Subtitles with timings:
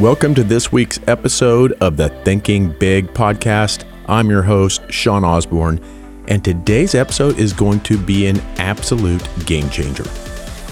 [0.00, 3.84] Welcome to this week's episode of the Thinking Big podcast.
[4.08, 5.78] I'm your host, Sean Osborn,
[6.26, 10.06] and today's episode is going to be an absolute game changer.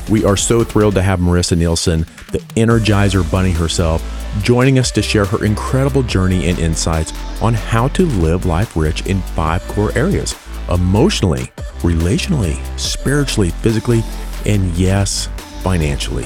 [0.09, 4.03] We are so thrilled to have Marissa Nehlsen, the Energizer Bunny herself,
[4.42, 9.04] joining us to share her incredible journey and insights on how to live life rich
[9.04, 10.35] in five core areas
[10.71, 11.53] emotionally,
[11.83, 14.03] relationally, spiritually, physically,
[14.47, 15.26] and yes,
[15.63, 16.24] financially.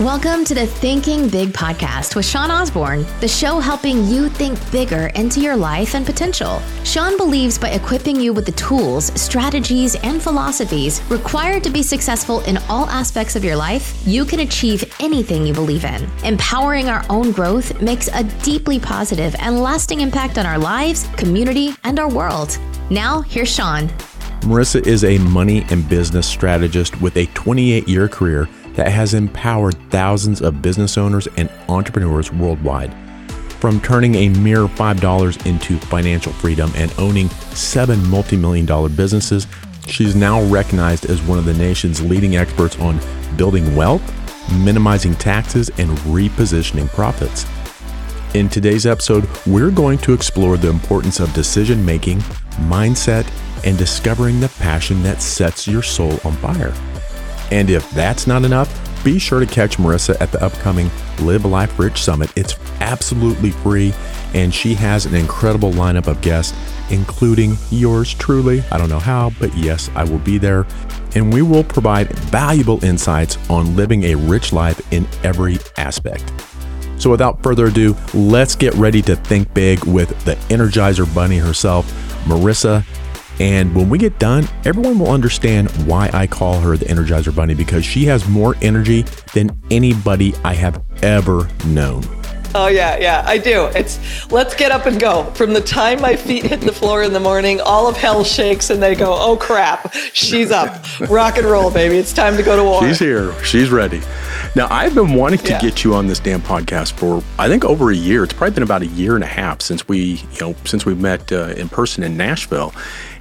[0.00, 5.06] Welcome to the Thinking Big podcast with Sean Osborn, the show helping you think bigger
[5.14, 6.60] into your life and potential.
[6.82, 12.40] Sean believes by equipping you with the tools, strategies, and philosophies required to be successful
[12.40, 16.10] in all aspects of your life, you can achieve anything you believe in.
[16.24, 21.70] Empowering our own growth makes a deeply positive and lasting impact on our lives, community,
[21.84, 22.58] and our world.
[22.90, 23.86] Now, here's Sean.
[24.40, 29.76] Marissa is a money and business strategist with a 28 year career that has empowered
[29.90, 32.94] thousands of business owners and entrepreneurs worldwide.
[33.60, 39.46] From turning a mere $5 into financial freedom and owning seven multi million dollar businesses,
[39.86, 43.00] she's now recognized as one of the nation's leading experts on
[43.36, 44.02] building wealth,
[44.64, 47.46] minimizing taxes, and repositioning profits.
[48.34, 52.18] In today's episode, we're going to explore the importance of decision making,
[52.68, 53.26] mindset,
[53.64, 56.74] and discovering the passion that sets your soul on fire.
[57.54, 58.68] And if that's not enough,
[59.04, 62.32] be sure to catch Marissa at the upcoming Live Life Rich Summit.
[62.34, 63.94] It's absolutely free,
[64.34, 66.52] and she has an incredible lineup of guests,
[66.90, 68.64] including yours truly.
[68.72, 70.66] I don't know how, but yes, I will be there.
[71.14, 76.32] And we will provide valuable insights on living a rich life in every aspect.
[76.96, 81.86] So, without further ado, let's get ready to think big with the Energizer Bunny herself,
[82.24, 82.84] Marissa
[83.40, 87.54] and when we get done, everyone will understand why I call her the Energizer Bunny
[87.54, 92.02] because she has more energy than anybody I have ever known.
[92.56, 93.66] Oh yeah, yeah, I do.
[93.74, 93.98] It's
[94.30, 95.24] let's get up and go.
[95.32, 98.70] From the time my feet hit the floor in the morning, all of hell shakes
[98.70, 100.84] and they go, "Oh crap, she's up.
[101.10, 101.96] Rock and roll, baby.
[101.96, 103.34] It's time to go to war." She's here.
[103.42, 104.02] She's ready.
[104.54, 105.60] Now, I've been wanting to yeah.
[105.60, 108.22] get you on this damn podcast for I think over a year.
[108.22, 110.94] It's probably been about a year and a half since we, you know, since we
[110.94, 112.72] met uh, in person in Nashville,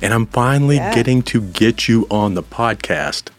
[0.03, 0.93] and I'm finally yeah.
[0.93, 3.29] getting to get you on the podcast.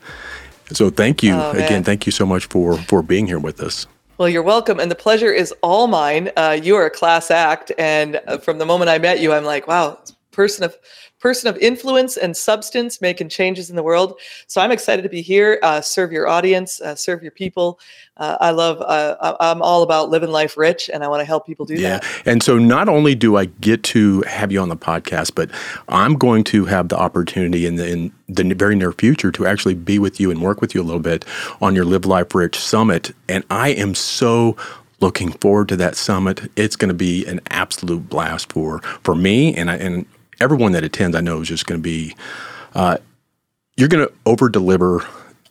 [0.72, 1.84] So thank you oh, again.
[1.84, 3.86] Thank you so much for for being here with us.
[4.24, 4.80] Well, you're welcome.
[4.80, 6.30] And the pleasure is all mine.
[6.34, 7.70] Uh, you are a class act.
[7.76, 9.98] And uh, from the moment I met you, I'm like, wow,
[10.30, 10.78] person of
[11.20, 14.18] person of influence and substance making changes in the world.
[14.46, 17.78] So I'm excited to be here, uh, serve your audience, uh, serve your people.
[18.16, 21.46] Uh, I love, uh, I'm all about living life rich and I want to help
[21.46, 21.82] people do that.
[21.82, 21.98] yeah.
[21.98, 22.22] that.
[22.26, 25.50] And so not only do I get to have you on the podcast, but
[25.88, 29.74] I'm going to have the opportunity in the, in the very near future to actually
[29.74, 31.24] be with you and work with you a little bit
[31.60, 33.10] on your Live Life Rich Summit.
[33.28, 34.56] And I am so
[35.00, 36.50] looking forward to that summit.
[36.56, 40.06] It's going to be an absolute blast for for me and I, and
[40.40, 42.14] everyone that attends, I know is just going to be,
[42.74, 42.98] uh,
[43.76, 45.04] you're going to over deliver.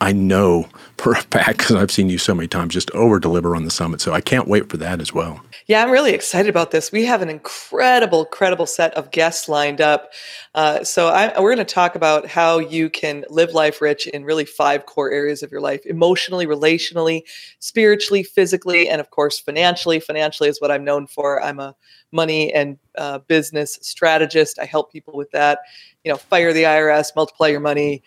[0.04, 3.56] I know for a fact because I've seen you so many times just over deliver
[3.56, 4.02] on the summit.
[4.02, 5.40] So I can't wait for that as well.
[5.68, 6.92] Yeah, I'm really excited about this.
[6.92, 10.12] We have an incredible, credible set of guests lined up.
[10.56, 14.26] Uh, so I, we're going to talk about how you can live life rich in
[14.26, 17.22] really five core areas of your life emotionally, relationally,
[17.60, 20.02] spiritually, physically, and of course, financially.
[20.02, 21.42] Financially is what I'm known for.
[21.42, 21.74] I'm a
[22.12, 24.60] money and uh, business strategist.
[24.60, 25.60] I help people with that.
[26.04, 28.04] You know, fire the IRS, multiply your money,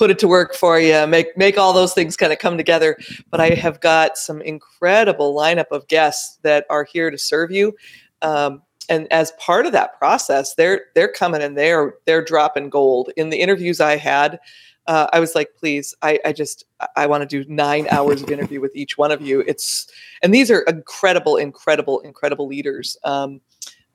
[0.00, 2.96] put it to work for you, make make all those things kind of come together.
[3.30, 7.76] But I have got some incredible lineup of guests that are here to serve you.
[8.22, 13.10] Um, and as part of that process, they're they're coming and they're they're dropping gold.
[13.18, 14.40] In the interviews I had,
[14.86, 16.64] uh, I was like, please, I, I just
[16.96, 19.44] I want to do nine hours of interview with each one of you.
[19.46, 19.86] It's
[20.22, 22.96] and these are incredible, incredible, incredible leaders.
[23.04, 23.42] Um,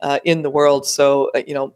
[0.02, 0.86] uh, in the world.
[0.86, 1.74] So, uh, you know,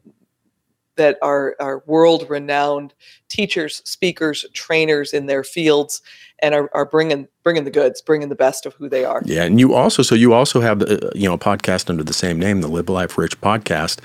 [1.00, 2.92] that are, are world renowned
[3.30, 6.02] teachers, speakers, trainers in their fields
[6.40, 9.22] and are, are bringing bringing the goods, bringing the best of who they are.
[9.24, 12.12] Yeah, and you also so you also have uh, you know a podcast under the
[12.12, 14.00] same name, the Live Life Rich podcast.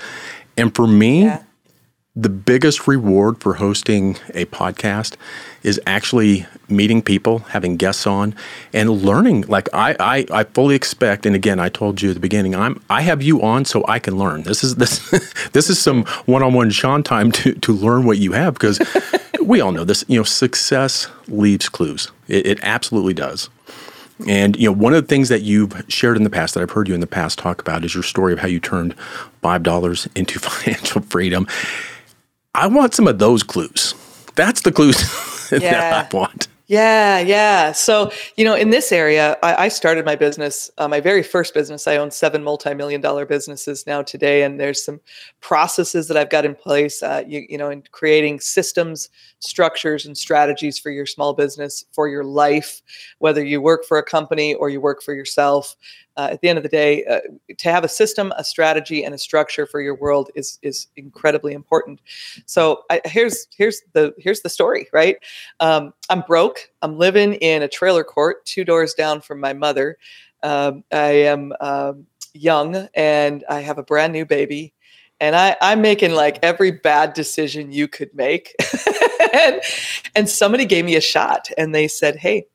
[0.56, 1.42] And for me, yeah
[2.16, 5.16] the biggest reward for hosting a podcast
[5.62, 8.34] is actually meeting people, having guests on,
[8.72, 9.42] and learning.
[9.42, 12.82] Like I, I, I fully expect, and again, I told you at the beginning, I'm
[12.88, 14.44] I have you on so I can learn.
[14.44, 15.10] This is this
[15.52, 18.80] this is some one-on-one Sean time to to learn what you have because
[19.42, 20.02] we all know this.
[20.08, 22.10] You know, success leaves clues.
[22.28, 23.50] It, it absolutely does.
[24.26, 26.70] And you know, one of the things that you've shared in the past that I've
[26.70, 28.94] heard you in the past talk about is your story of how you turned
[29.42, 31.46] five dollars into financial freedom
[32.56, 33.94] I want some of those clues.
[34.34, 34.96] That's the clues
[35.52, 35.58] yeah.
[35.58, 36.48] that I want.
[36.68, 37.70] Yeah, yeah.
[37.72, 41.54] So, you know, in this area, I, I started my business, uh, my very first
[41.54, 41.86] business.
[41.86, 44.42] I own seven multi million dollar businesses now today.
[44.42, 45.00] And there's some
[45.40, 50.18] processes that I've got in place, uh, you, you know, in creating systems, structures, and
[50.18, 52.80] strategies for your small business, for your life,
[53.18, 55.76] whether you work for a company or you work for yourself
[56.16, 57.20] uh, at the end of the day, uh,
[57.56, 61.52] to have a system, a strategy, and a structure for your world is is incredibly
[61.52, 62.00] important.
[62.46, 64.88] So I, here's here's the here's the story.
[64.92, 65.18] Right,
[65.60, 66.70] um, I'm broke.
[66.82, 69.98] I'm living in a trailer court, two doors down from my mother.
[70.42, 74.72] Um, I am um, young, and I have a brand new baby.
[75.18, 78.54] And I, I'm making like every bad decision you could make.
[79.32, 79.62] and,
[80.14, 82.46] and somebody gave me a shot and they said, Hey,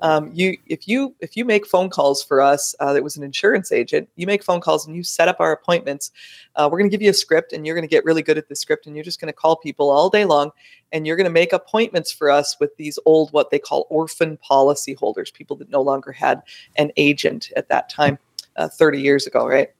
[0.00, 3.22] um, you if you if you make phone calls for us uh, that was an
[3.22, 6.10] insurance agent you make phone calls and you set up our appointments
[6.56, 8.38] uh, we're going to give you a script and you're going to get really good
[8.38, 10.50] at the script and you're just going to call people all day long
[10.92, 14.36] and you're going to make appointments for us with these old what they call orphan
[14.38, 16.42] policy holders people that no longer had
[16.76, 18.18] an agent at that time
[18.56, 19.70] uh, 30 years ago right?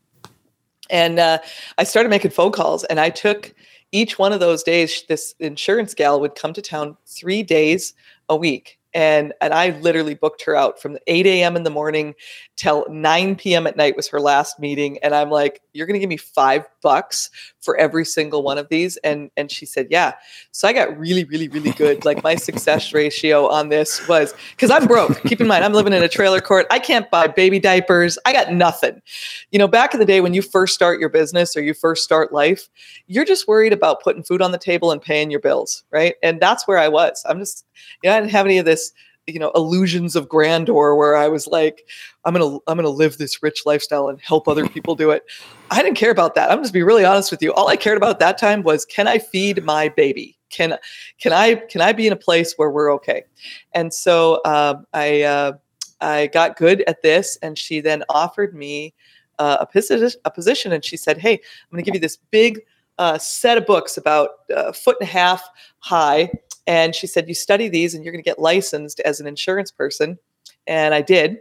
[0.89, 1.39] And uh,
[1.79, 3.53] i started making phone calls and i took
[3.93, 7.95] each one of those days this insurance gal would come to town three days
[8.29, 11.54] a week and and I literally booked her out from 8 a.m.
[11.54, 12.14] in the morning
[12.56, 13.66] till 9 p.m.
[13.66, 14.98] at night was her last meeting.
[15.02, 17.31] And I'm like, you're gonna give me five bucks
[17.61, 18.97] for every single one of these?
[18.99, 20.12] And and she said, Yeah.
[20.53, 22.05] So I got really, really, really good.
[22.05, 25.21] Like my success ratio on this was because I'm broke.
[25.25, 26.67] Keep in mind, I'm living in a trailer court.
[26.71, 28.19] I can't buy baby diapers.
[28.25, 29.03] I got nothing.
[29.50, 32.05] You know, back in the day when you first start your business or you first
[32.05, 32.69] start life,
[33.09, 36.15] you're just worried about putting food on the table and paying your bills, right?
[36.23, 37.25] And that's where I was.
[37.29, 37.65] I'm just,
[38.03, 38.93] you know, I didn't have any of this
[39.26, 41.88] you know illusions of grandeur where i was like
[42.25, 45.25] i'm gonna i'm gonna live this rich lifestyle and help other people do it.
[45.70, 46.50] I didn't care about that.
[46.50, 47.52] I'm just be really honest with you.
[47.52, 50.38] All i cared about that time was can i feed my baby?
[50.50, 50.78] Can
[51.20, 53.25] can i can i be in a place where we're okay?
[53.73, 55.52] And so um, i uh,
[56.00, 58.94] i got good at this and she then offered me
[59.38, 62.61] uh, a position a position and she said hey i'm gonna give you this big
[62.99, 65.46] uh, set of books about a foot and a half
[65.81, 66.31] high
[66.67, 69.71] and she said, You study these and you're going to get licensed as an insurance
[69.71, 70.19] person.
[70.67, 71.39] And I did.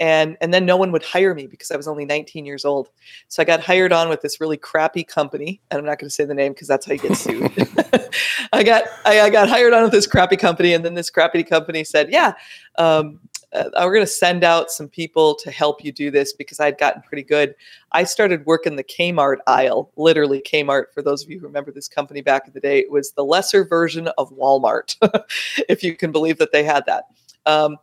[0.00, 2.90] And, and then no one would hire me because I was only 19 years old.
[3.28, 5.60] So I got hired on with this really crappy company.
[5.70, 7.52] And I'm not going to say the name because that's how you get sued.
[8.52, 11.42] I got I, I, got hired on with this crappy company, and then this crappy
[11.42, 12.34] company said, "Yeah,
[12.76, 13.20] um,
[13.54, 16.78] uh, we're going to send out some people to help you do this because I'd
[16.78, 17.54] gotten pretty good.
[17.92, 20.86] I started working the Kmart aisle, literally Kmart.
[20.92, 23.24] For those of you who remember this company back in the day, it was the
[23.24, 24.96] lesser version of Walmart,
[25.68, 27.04] if you can believe that they had that.
[27.46, 27.76] Um,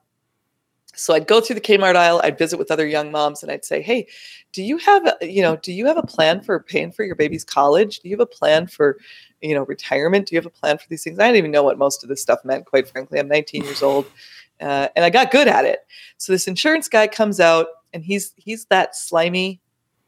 [0.94, 3.64] so I'd go through the Kmart aisle, I'd visit with other young moms, and I'd
[3.64, 4.08] say, "Hey,
[4.52, 7.16] do you have a, you know, do you have a plan for paying for your
[7.16, 8.02] baby's college?
[8.02, 8.98] Do you have a plan for,
[9.42, 10.28] you know, retirement?
[10.28, 12.10] Do you have a plan for these things?" I didn't even know what most of
[12.10, 12.66] this stuff meant.
[12.66, 14.06] Quite frankly, I'm 19 years old
[14.62, 15.80] uh, and I got good at it.
[16.18, 19.62] So this insurance guy comes out, and he's he's that slimy,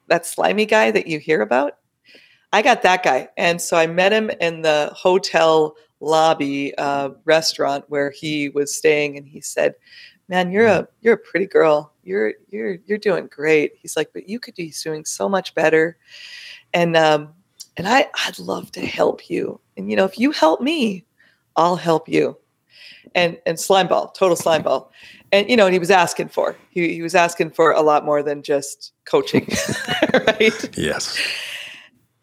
[0.08, 1.78] that slimy guy that you hear about.
[2.52, 7.86] I got that guy, and so I met him in the hotel lobby uh, restaurant
[7.88, 9.76] where he was staying, and he said,
[10.28, 11.94] "Man, you're a you're a pretty girl.
[12.04, 15.98] You're you're you're doing great." He's like, "But you could be doing so much better,"
[16.74, 17.30] and um,
[17.76, 19.60] and I I'd love to help you.
[19.78, 21.06] And you know, if you help me,
[21.56, 22.38] I'll help you
[23.16, 24.92] and and slime ball, total slime ball.
[25.32, 28.06] And you know, and he was asking for he, he was asking for a lot
[28.06, 29.48] more than just coaching,
[30.13, 30.77] right?
[30.77, 31.18] Yes.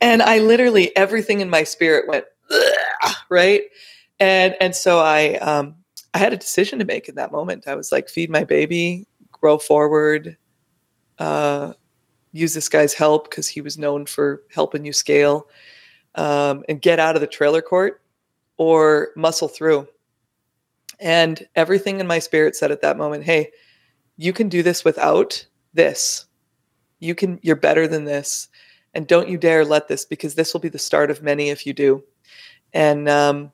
[0.01, 2.25] And I literally everything in my spirit went
[3.29, 3.63] right,
[4.19, 5.77] and and so I um
[6.15, 7.69] I had a decision to make in that moment.
[7.69, 10.37] I was like, feed my baby, grow forward,
[11.19, 11.75] uh,
[12.33, 15.49] use this guy's help because he was known for helping you scale,
[16.17, 18.03] um, and get out of the trailer court,
[18.57, 19.87] or muscle through
[21.01, 23.51] and everything in my spirit said at that moment, hey,
[24.17, 26.27] you can do this without this.
[26.99, 28.49] You can, you're better than this.
[28.95, 31.67] And don't you dare let this, because this will be the start of many if
[31.67, 32.05] you do.
[32.73, 33.53] And, um,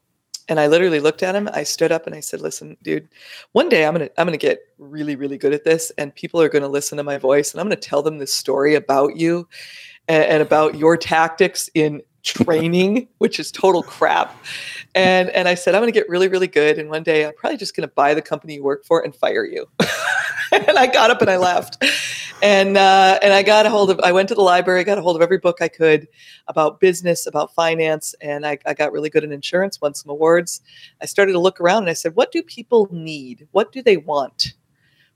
[0.49, 1.49] and I literally looked at him.
[1.53, 3.09] I stood up and I said, "Listen, dude,
[3.53, 6.49] one day I'm gonna I'm gonna get really really good at this, and people are
[6.49, 9.49] gonna listen to my voice, and I'm gonna tell them this story about you,
[10.07, 14.37] and, and about your tactics in training, which is total crap.
[14.95, 16.79] And and I said, I'm gonna get really, really good.
[16.79, 19.45] And one day I'm probably just gonna buy the company you work for and fire
[19.45, 19.67] you.
[20.53, 21.83] and I got up and I left.
[22.43, 25.03] And uh, and I got a hold of I went to the library, got a
[25.03, 26.09] hold of every book I could
[26.49, 30.61] about business, about finance, and I, I got really good in insurance, won some awards.
[31.01, 33.49] I started to look around and I said, what do people need?
[33.53, 34.53] What do they want?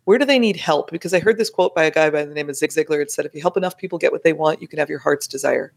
[0.04, 0.90] where do they need help?
[0.90, 3.00] Because I heard this quote by a guy by the name of Zig Ziglar.
[3.00, 4.98] It said, if you help enough people get what they want, you can have your
[4.98, 5.72] heart's desire.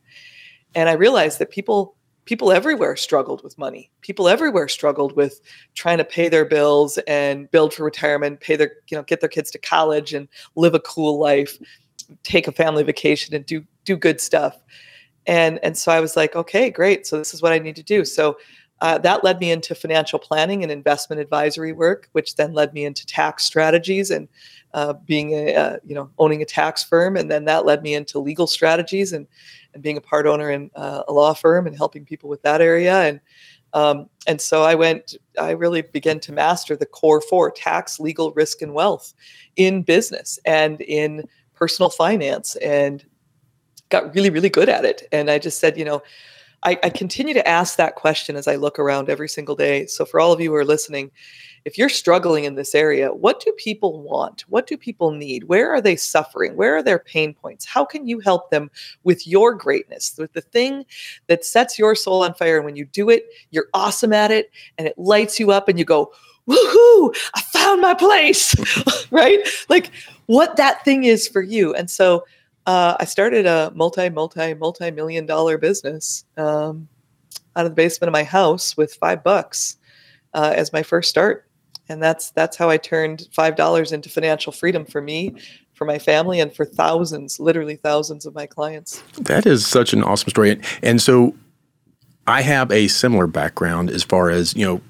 [0.75, 3.92] And I realized that people people everywhere struggled with money.
[4.01, 5.42] People everywhere struggled with
[5.75, 9.30] trying to pay their bills and build for retirement, pay their, you know, get their
[9.30, 11.58] kids to college and live a cool life,
[12.24, 14.58] take a family vacation and do do good stuff.
[15.25, 17.06] And and so I was like, okay, great.
[17.06, 18.06] So this is what I need to do.
[18.06, 18.38] So
[18.83, 22.83] uh, that led me into financial planning and investment advisory work, which then led me
[22.83, 24.27] into tax strategies and
[24.73, 27.93] uh, being a uh, you know owning a tax firm, and then that led me
[27.93, 29.25] into legal strategies and
[29.73, 32.59] and being a part owner in uh, a law firm and helping people with that
[32.59, 33.21] area and
[33.73, 38.31] um, and so I went, I really began to master the core four tax, legal,
[38.33, 39.13] risk, and wealth
[39.55, 43.03] in business and in personal finance and
[43.89, 45.07] got really, really good at it.
[45.11, 46.03] And I just said, you know,
[46.63, 49.86] I, I continue to ask that question as I look around every single day.
[49.86, 51.12] So for all of you who are listening,
[51.65, 54.41] if you're struggling in this area, what do people want?
[54.50, 55.46] What do people need?
[55.46, 56.55] Where are they suffering?
[56.55, 57.65] Where are their pain points?
[57.65, 58.70] How can you help them
[59.03, 60.86] with your greatness, with the thing
[61.27, 62.58] that sets your soul on fire?
[62.58, 65.79] And when you do it, you're awesome at it and it lights you up and
[65.79, 66.12] you go,
[66.48, 68.55] woohoo, I found my place,
[69.12, 69.39] right?
[69.70, 69.91] Like
[70.25, 71.74] what that thing is for you.
[71.74, 72.25] And so
[72.65, 76.88] uh, I started a multi, multi, multi million dollar business um,
[77.55, 79.77] out of the basement of my house with five bucks
[80.34, 81.48] uh, as my first start
[81.89, 85.36] and that's that's how I turned five dollars into financial freedom for me,
[85.74, 89.01] for my family, and for thousands, literally thousands of my clients.
[89.20, 91.36] That is such an awesome story, and so
[92.27, 94.82] I have a similar background as far as you know.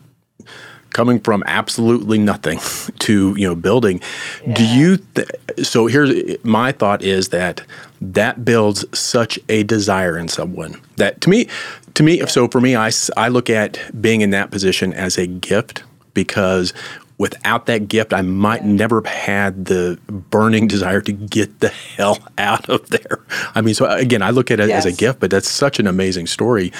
[0.93, 2.59] Coming from absolutely nothing
[3.00, 4.01] to you know building,
[4.45, 4.53] yeah.
[4.53, 4.97] do you?
[5.15, 5.29] Th-
[5.63, 7.62] so here's my thought is that
[8.01, 11.47] that builds such a desire in someone that to me,
[11.95, 12.19] to me.
[12.19, 12.25] Yeah.
[12.25, 15.83] So for me, I I look at being in that position as a gift
[16.13, 16.73] because
[17.17, 22.19] without that gift, I might never have had the burning desire to get the hell
[22.38, 23.19] out of there.
[23.55, 24.85] I mean, so again, I look at it yes.
[24.85, 26.71] as a gift, but that's such an amazing story.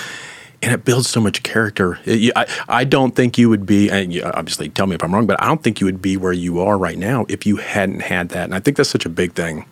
[0.64, 2.00] And it builds so much character.
[2.08, 5.42] I, I don't think you would be, and obviously tell me if I'm wrong, but
[5.42, 8.30] I don't think you would be where you are right now if you hadn't had
[8.30, 8.46] that.
[8.46, 9.66] And I think that's such a big thing.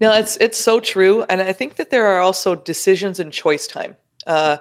[0.00, 3.66] No, it's it's so true, and I think that there are also decisions and choice
[3.66, 3.96] time.
[4.26, 4.56] Uh,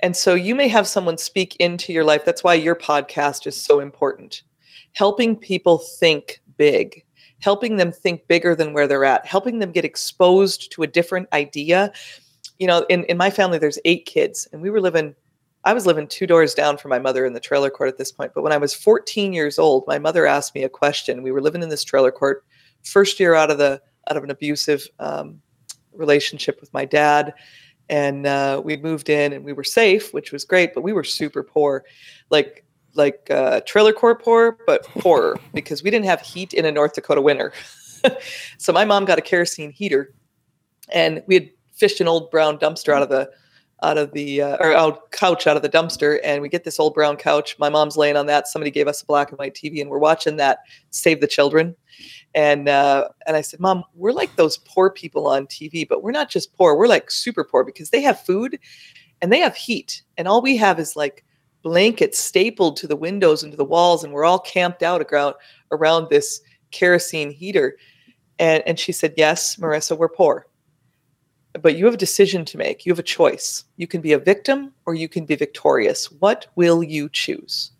[0.00, 2.24] and so you may have someone speak into your life.
[2.24, 4.42] That's why your podcast is so important.
[4.92, 7.04] Helping people think big,
[7.40, 11.28] helping them think bigger than where they're at, helping them get exposed to a different
[11.32, 11.92] idea.
[12.58, 15.14] You know, in, in my family, there's eight kids, and we were living,
[15.64, 18.12] I was living two doors down from my mother in the trailer court at this
[18.12, 18.32] point.
[18.34, 21.22] But when I was 14 years old, my mother asked me a question.
[21.22, 22.44] We were living in this trailer court,
[22.84, 25.40] first year out of the out of an abusive um,
[25.92, 27.34] relationship with my dad
[27.88, 31.04] and uh, we moved in and we were safe, which was great, but we were
[31.04, 31.84] super poor,
[32.30, 36.72] like like uh, trailer court poor, but poorer because we didn't have heat in a
[36.72, 37.52] North Dakota winter.
[38.58, 40.14] so my mom got a kerosene heater,
[40.90, 43.30] and we had fished an old brown dumpster out of the
[43.82, 46.80] out of the uh, or out couch out of the dumpster and we get this
[46.80, 47.56] old brown couch.
[47.58, 48.48] My mom's laying on that.
[48.48, 51.76] Somebody gave us a black and white tv and we're watching that save the children.
[52.34, 56.10] And uh, and i said mom we're like those poor people on tv but we're
[56.10, 56.76] not just poor.
[56.76, 58.58] We're like super poor because they have food
[59.22, 60.02] and they have heat.
[60.16, 61.24] And all we have is like
[61.62, 65.34] blankets stapled to the windows and to the walls and we're all camped out around
[65.70, 66.40] around this
[66.72, 67.76] kerosene heater.
[68.40, 70.48] And and she said yes marissa we're poor
[71.62, 72.86] but you have a decision to make.
[72.86, 73.64] You have a choice.
[73.76, 76.10] You can be a victim or you can be victorious.
[76.12, 77.72] What will you choose?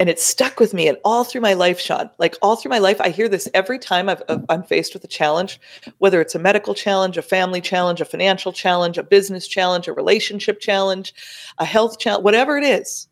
[0.00, 2.08] And it stuck with me and all through my life, Sean.
[2.18, 4.16] Like all through my life, I hear this every time i
[4.48, 5.60] am faced with a challenge,
[5.98, 9.92] whether it's a medical challenge, a family challenge, a financial challenge, a business challenge, a
[9.92, 11.12] relationship challenge,
[11.58, 13.08] a health challenge, whatever it is.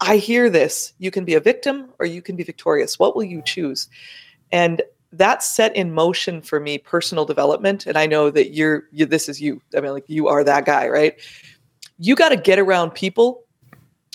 [0.00, 0.92] I hear this.
[0.98, 3.00] You can be a victim or you can be victorious.
[3.00, 3.88] What will you choose?
[4.52, 9.06] And that set in motion for me personal development and i know that you're you,
[9.06, 11.20] this is you i mean like you are that guy right
[11.98, 13.44] you got to get around people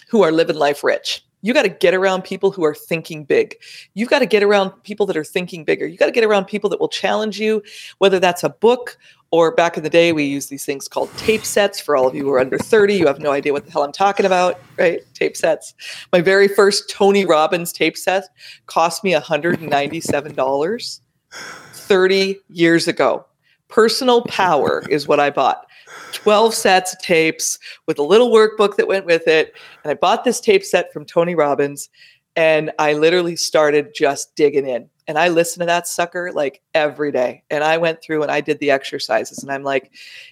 [0.10, 3.58] who are living life rich you got to get around people who are thinking big.
[3.94, 5.86] You've got to get around people that are thinking bigger.
[5.86, 7.62] You got to get around people that will challenge you,
[7.98, 8.98] whether that's a book
[9.34, 11.80] or back in the day, we used these things called tape sets.
[11.80, 13.82] For all of you who are under 30, you have no idea what the hell
[13.82, 15.02] I'm talking about, right?
[15.16, 15.74] Tape sets.
[16.12, 18.26] My very first Tony Robbins tape set
[18.68, 21.00] cost me $197
[21.32, 23.26] 30 years ago.
[23.70, 25.66] Personal Power is what I bought.
[26.12, 29.56] 12 sets of tapes with a little workbook that went with it.
[29.84, 31.90] And I bought this tape set from Tony Robbins
[32.36, 34.90] and I literally started just digging in.
[35.08, 37.44] And I listen to that sucker like every day.
[37.50, 39.40] And I went through and I did the exercises.
[39.40, 39.92] And I'm like,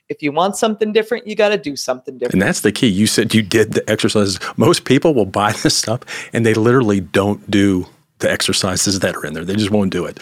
[0.10, 2.34] if you want something different, you got to do something different.
[2.34, 2.88] And that's the key.
[2.88, 4.40] You said you did the exercises.
[4.58, 6.02] Most people will buy this stuff
[6.34, 7.86] and they literally don't do
[8.20, 9.44] the exercises that are in there.
[9.44, 10.20] They just won't do it.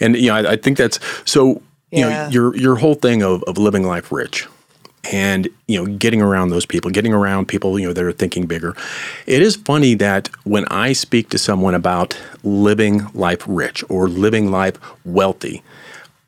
[0.00, 1.62] And you know, I, I think that's so.
[1.92, 2.24] You yeah.
[2.24, 4.48] know, your your whole thing of of living life rich
[5.12, 8.46] and you know getting around those people getting around people you know that are thinking
[8.46, 8.74] bigger
[9.26, 14.50] it is funny that when i speak to someone about living life rich or living
[14.50, 15.62] life wealthy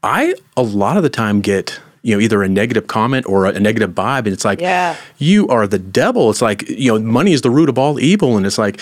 [0.02, 3.58] i a lot of the time get you know either a negative comment or a,
[3.58, 4.97] negative vibe and it's like yeah.
[5.18, 8.37] you are the devil it's like you know money is the root of all evil
[8.37, 8.80] and it's like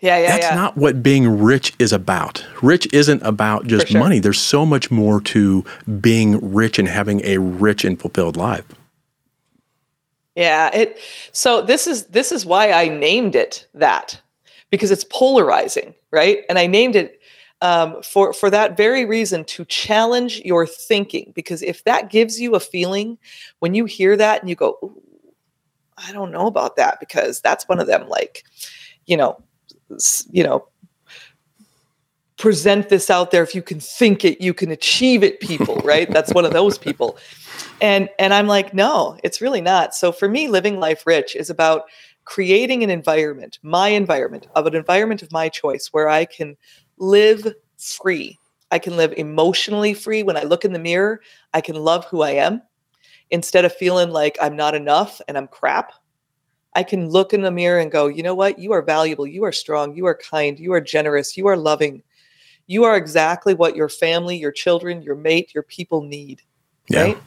[0.00, 0.54] yeah, yeah, That's yeah.
[0.54, 2.46] not what being rich is about.
[2.62, 4.00] Rich isn't about just sure.
[4.00, 4.20] money.
[4.20, 5.64] There's so much more to
[6.00, 8.64] being rich and having a rich and fulfilled life.
[10.38, 11.00] Yeah, it
[11.32, 14.20] so this is this is why I named it that
[14.70, 16.44] because it's polarizing, right?
[16.48, 17.20] And I named it
[17.60, 21.32] um, for for that very reason to challenge your thinking.
[21.34, 23.18] Because if that gives you a feeling
[23.58, 24.78] when you hear that and you go,
[26.06, 28.44] I don't know about that because that's one of them like,
[29.06, 29.42] you know,
[30.30, 30.68] you know,
[32.36, 33.42] present this out there.
[33.42, 36.08] If you can think it you can achieve it people right?
[36.08, 37.18] That's one of those people
[37.80, 41.50] and and i'm like no it's really not so for me living life rich is
[41.50, 41.84] about
[42.24, 46.56] creating an environment my environment of an environment of my choice where i can
[46.98, 47.46] live
[47.78, 48.38] free
[48.70, 51.20] i can live emotionally free when i look in the mirror
[51.54, 52.60] i can love who i am
[53.30, 55.92] instead of feeling like i'm not enough and i'm crap
[56.74, 58.58] I can look in the mirror and go, you know what?
[58.58, 59.26] You are valuable.
[59.26, 59.96] You are strong.
[59.96, 60.60] You are kind.
[60.60, 61.36] You are generous.
[61.36, 62.04] You are loving.
[62.68, 66.42] You are exactly what your family, your children, your mate, your people need.
[66.88, 67.02] Yeah.
[67.02, 67.22] Right.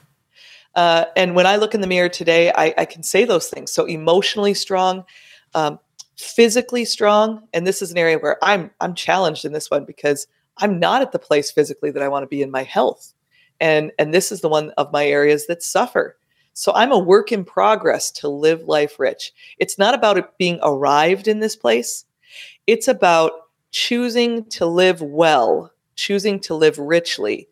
[0.76, 3.72] Uh, and when I look in the mirror today, I, I can say those things.
[3.72, 5.04] So emotionally strong,
[5.54, 5.80] um,
[6.18, 10.28] physically strong, and this is an area where I'm I'm challenged in this one because
[10.58, 13.14] I'm not at the place physically that I want to be in my health,
[13.60, 16.18] and and this is the one of my areas that suffer.
[16.54, 19.32] So I'm a work in progress to live life rich.
[19.58, 22.06] It's not about it being arrived in this place.
[22.68, 23.32] It's about
[23.72, 27.48] choosing to live well, choosing to live richly,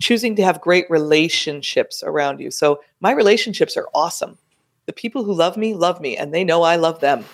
[0.00, 2.50] choosing to have great relationships around you.
[2.50, 4.38] So my relationships are awesome.
[4.86, 7.24] The people who love me love me and they know I love them.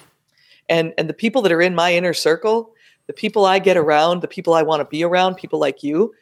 [0.69, 2.73] And and the people that are in my inner circle,
[3.07, 6.14] the people I get around, the people I want to be around, people like you,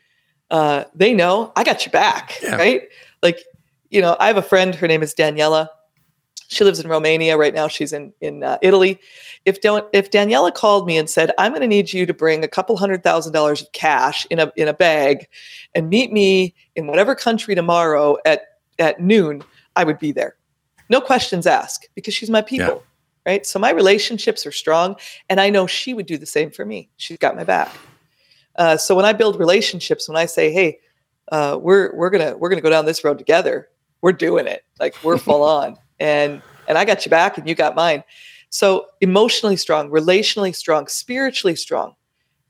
[0.50, 2.56] uh, they know I got your back, yeah.
[2.56, 2.82] right?
[3.22, 3.44] Like
[3.90, 4.74] you know, I have a friend.
[4.74, 5.68] Her name is Daniela.
[6.50, 7.68] She lives in Romania right now.
[7.68, 8.98] She's in in uh, Italy.
[9.44, 12.42] If don't, if Daniela called me and said, "I'm going to need you to bring
[12.42, 15.28] a couple hundred thousand dollars of cash in a in a bag,
[15.76, 19.44] and meet me in whatever country tomorrow at at noon,"
[19.76, 20.34] I would be there,
[20.88, 22.82] no questions asked, because she's my people,
[23.26, 23.32] yeah.
[23.32, 23.46] right?
[23.46, 24.96] So my relationships are strong,
[25.28, 26.90] and I know she would do the same for me.
[26.96, 27.72] She's got my back.
[28.56, 30.80] Uh, so when I build relationships, when I say, "Hey,"
[31.30, 33.68] uh, we're we're gonna we're gonna go down this road together
[34.02, 37.54] we're doing it like we're full on and and i got you back and you
[37.54, 38.02] got mine.
[38.52, 41.94] So emotionally strong relationally strong spiritually strong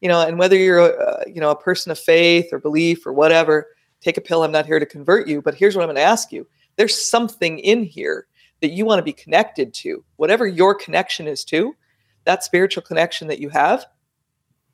[0.00, 3.66] you know and whether you're you know a person of faith or belief or whatever
[4.00, 6.02] take a pill i'm not here to convert you but here's what i'm going to
[6.02, 6.46] ask you.
[6.76, 8.26] There's something in here
[8.62, 10.02] that you want to be connected to.
[10.16, 11.74] Whatever your connection is to
[12.24, 13.84] that spiritual connection that you have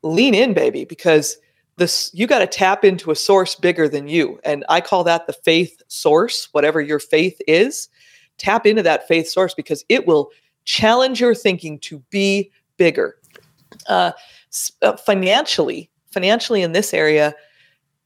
[0.03, 1.39] lean in baby because
[1.77, 4.39] this you got to tap into a source bigger than you.
[4.45, 7.89] And i call that the faith source whatever your faith is
[8.39, 10.31] tap into that faith source because it will
[10.65, 13.17] challenge your thinking to be bigger.
[13.89, 14.13] Uh,
[14.83, 17.35] uh, financially financially in this area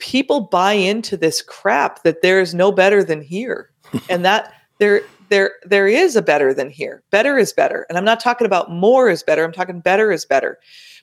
[0.01, 3.71] people buy into this crap that there is no better than here.
[4.09, 8.05] And that there there there is a better than here better is better and i'm
[8.05, 10.59] not talking about more is better i'm talking better is better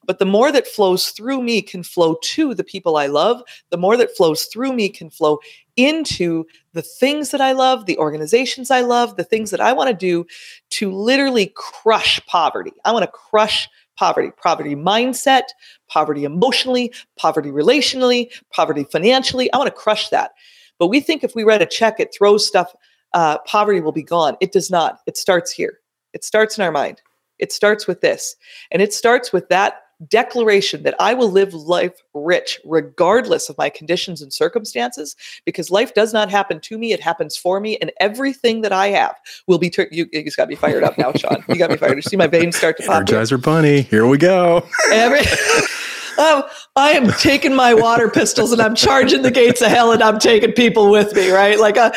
[0.08, 3.42] but the more that flows through me can flow to the people I love.
[3.70, 5.40] The more that flows through me can flow
[5.76, 9.90] into the things that I love, the organizations I love, the things that I want
[9.90, 10.26] to do
[10.72, 12.72] to literally crush poverty.
[12.86, 15.44] I want to crush poverty, poverty mindset,
[15.90, 19.52] poverty emotionally, poverty relationally, poverty financially.
[19.52, 20.32] I want to crush that.
[20.80, 22.74] But we think if we write a check, it throws stuff,
[23.18, 24.38] uh, poverty will be gone.
[24.42, 25.00] It does not.
[25.08, 25.80] It starts here.
[26.14, 27.02] It starts in our mind.
[27.40, 28.36] It starts with this.
[28.72, 33.72] And it starts with that declaration that I will live life rich regardless of my
[33.72, 37.92] conditions and circumstances because life does not happen to me it happens for me and
[38.00, 39.16] everything that I have
[39.48, 41.96] will be you, you just got me fired up now Sean you got me fired
[41.96, 45.22] you see my veins start to pop Energizer bunny here we go Every
[46.18, 50.02] Oh, I am taking my water pistols and I'm charging the gates of hell and
[50.02, 51.60] I'm taking people with me, right?
[51.60, 51.92] Like, uh,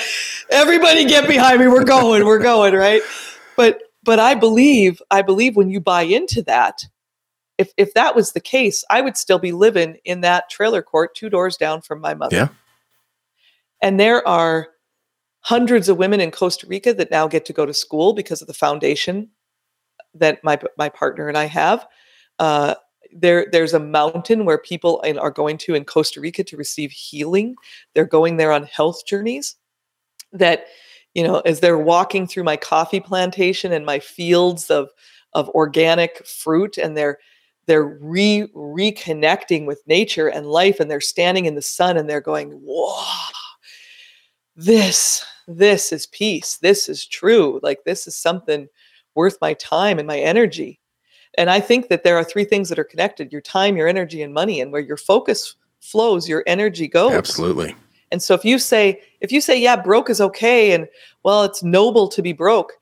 [0.50, 1.68] everybody get behind me.
[1.68, 3.02] We're going, we're going, right?
[3.56, 6.85] But, but I believe, I believe when you buy into that,
[7.61, 11.14] if if that was the case, I would still be living in that trailer court
[11.14, 12.35] two doors down from my mother.
[12.35, 12.48] Yeah.
[13.83, 14.68] And there are
[15.40, 18.46] hundreds of women in Costa Rica that now get to go to school because of
[18.48, 19.28] the foundation
[20.14, 21.87] that my my partner and I have.
[22.38, 22.76] Uh,
[23.12, 27.57] there, there's a mountain where people are going to in Costa Rica to receive healing.
[27.94, 29.57] They're going there on health journeys.
[30.33, 30.66] That
[31.14, 34.90] you know, as they're walking through my coffee plantation and my fields of
[35.33, 37.18] of organic fruit and they're
[37.66, 42.20] they're re reconnecting with nature and life and they're standing in the sun and they're
[42.20, 43.05] going, "Whoa.
[44.57, 46.59] This this is peace.
[46.59, 47.61] This is true.
[47.62, 48.68] Like this is something
[49.14, 50.80] worth my time and my energy."
[51.38, 54.23] And I think that there are three things that are connected: your time, your energy
[54.23, 57.12] and money and where your focus flows, your energy goes.
[57.12, 57.75] Absolutely.
[58.12, 60.88] And so if you say if you say yeah, broke is okay and
[61.23, 62.73] well, it's noble to be broke,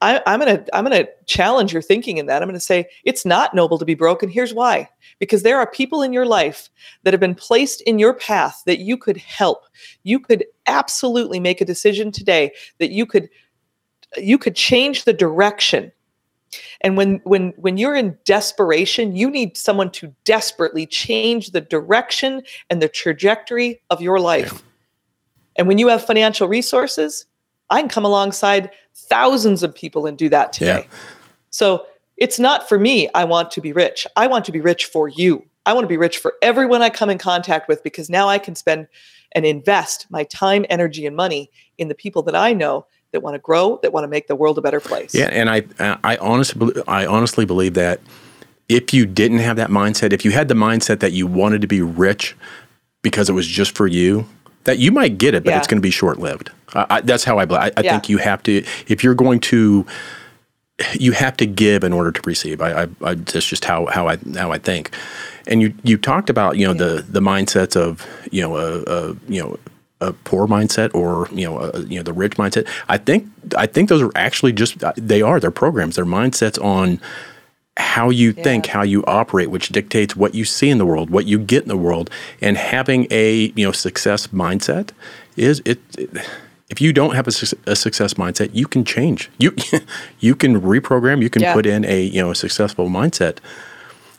[0.00, 2.42] I, am gonna I'm gonna challenge your thinking in that.
[2.42, 4.28] I'm gonna say it's not noble to be broken.
[4.28, 4.88] Here's why:
[5.18, 6.68] because there are people in your life
[7.02, 9.64] that have been placed in your path that you could help.
[10.02, 13.30] You could absolutely make a decision today that you could
[14.18, 15.90] you could change the direction.
[16.80, 22.42] And when when when you're in desperation, you need someone to desperately change the direction
[22.70, 24.52] and the trajectory of your life.
[24.52, 24.58] Yeah.
[25.56, 27.26] And when you have financial resources,
[27.70, 30.86] I can come alongside thousands of people and do that today.
[30.88, 30.98] Yeah.
[31.50, 31.86] So
[32.16, 34.06] it's not for me, I want to be rich.
[34.16, 35.44] I want to be rich for you.
[35.66, 38.38] I want to be rich for everyone I come in contact with because now I
[38.38, 38.86] can spend
[39.32, 43.34] and invest my time, energy, and money in the people that I know that want
[43.34, 45.14] to grow, that want to make the world a better place.
[45.14, 45.62] Yeah, and I,
[46.04, 48.00] I honestly, I honestly believe that
[48.68, 51.66] if you didn't have that mindset, if you had the mindset that you wanted to
[51.66, 52.36] be rich
[53.02, 54.26] because it was just for you,
[54.64, 55.58] that you might get it, but yeah.
[55.58, 56.50] it's going to be short lived.
[56.74, 57.62] I, that's how I believe.
[57.62, 57.92] I, I yeah.
[57.92, 59.86] think you have to, if you're going to,
[60.94, 62.60] you have to give in order to receive.
[62.60, 64.90] I, I, that's just how, how I how I think.
[65.46, 66.96] And you you talked about you know yeah.
[66.96, 69.58] the the mindsets of you know a, a you know
[70.00, 72.68] a poor mindset or you know a, you know the rich mindset.
[72.88, 75.96] I think I think those are actually just uh, they are they're programs.
[75.96, 77.00] They're mindsets on
[77.76, 78.42] how you yeah.
[78.42, 81.62] think, how you operate, which dictates what you see in the world, what you get
[81.62, 84.90] in the world, and having a you know success mindset
[85.36, 86.10] is it, it
[86.68, 87.32] if you don't have a,
[87.66, 89.30] a, success mindset, you can change.
[89.38, 89.54] You
[90.20, 91.22] you can reprogram.
[91.22, 91.54] You can yeah.
[91.54, 93.38] put in a you know a successful mindset.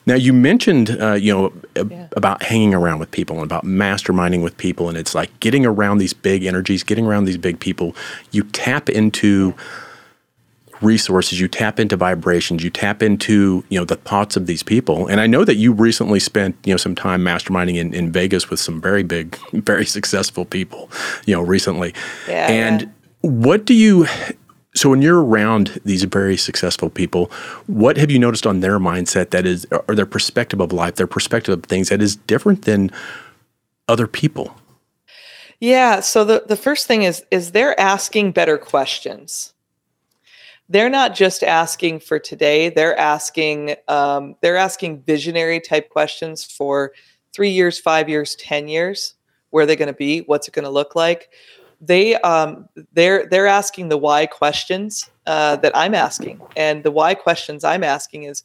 [0.05, 2.07] Now you mentioned uh, you know yeah.
[2.15, 5.97] about hanging around with people and about masterminding with people, and it's like getting around
[5.97, 7.95] these big energies, getting around these big people.
[8.31, 9.55] You tap into.
[10.81, 15.07] Resources you tap into vibrations you tap into you know the thoughts of these people
[15.07, 18.49] and i know that you recently spent you know some time masterminding in, in vegas
[18.49, 20.91] with some very big very successful people
[21.25, 21.93] you know recently
[22.27, 22.87] yeah, and yeah.
[23.21, 24.05] what do you
[24.75, 27.31] so when you're around these very successful people
[27.67, 31.07] what have you noticed on their mindset that is or their perspective of life their
[31.07, 32.91] perspective of things that is different than
[33.88, 34.55] other people?
[35.59, 39.53] Yeah so the, the first thing is is they're asking better questions.
[40.67, 46.91] They're not just asking for today they're asking um, they're asking visionary type questions for
[47.33, 49.15] three years five years ten years
[49.55, 50.19] where are they going to be?
[50.19, 51.29] What's it going to look like
[51.81, 57.13] they um, they're they're asking the why questions uh, that i'm asking and the why
[57.13, 58.43] questions i'm asking is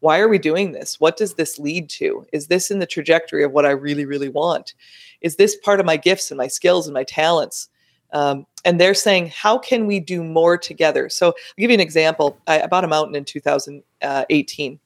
[0.00, 3.44] why are we doing this what does this lead to is this in the trajectory
[3.44, 4.74] of what i really really want
[5.20, 7.68] is this part of my gifts and my skills and my talents
[8.12, 11.08] um, and they're saying, how can we do more together?
[11.08, 12.38] So I'll give you an example.
[12.46, 14.78] I, I bought a mountain in 2018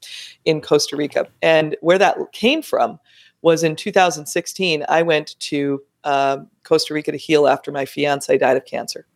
[0.45, 1.27] in Costa Rica.
[1.43, 2.99] And where that came from
[3.43, 8.57] was in 2016, I went to um, Costa Rica to heal after my fiance died
[8.57, 9.07] of cancer.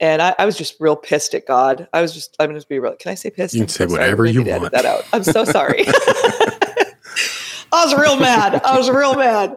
[0.00, 1.88] And I, I, was just real pissed at God.
[1.92, 2.94] I was just, I'm going to be real.
[2.94, 3.54] Can I say pissed?
[3.54, 4.70] You can say whatever you want.
[4.70, 5.04] That out.
[5.12, 5.84] I'm so sorry.
[7.72, 8.62] I was real mad.
[8.64, 9.56] I was real mad.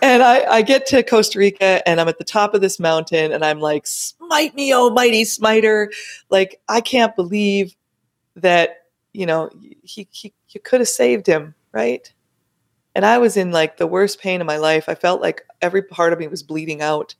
[0.00, 3.30] And I, I get to Costa Rica and I'm at the top of this mountain
[3.30, 5.92] and I'm like, smite me, oh mighty smiter.
[6.30, 7.76] Like, I can't believe
[8.36, 9.50] that, you know,
[9.82, 12.10] he, he you could have saved him, right?
[12.94, 14.88] And I was in like the worst pain of my life.
[14.88, 17.14] I felt like every part of me was bleeding out.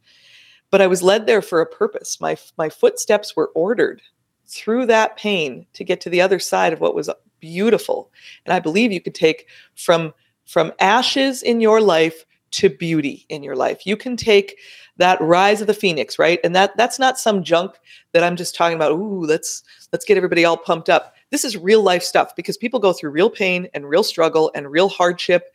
[0.70, 2.20] But I was led there for a purpose.
[2.20, 4.02] My my footsteps were ordered
[4.46, 7.10] through that pain to get to the other side of what was
[7.40, 8.10] beautiful.
[8.44, 10.12] And I believe you could take from
[10.46, 13.87] from ashes in your life to beauty in your life.
[13.87, 14.58] You can take
[14.96, 16.38] that rise of the phoenix, right?
[16.44, 17.74] And that that's not some junk
[18.12, 21.13] that I'm just talking about, ooh, let's let's get everybody all pumped up.
[21.30, 24.70] This is real life stuff because people go through real pain and real struggle and
[24.70, 25.52] real hardship.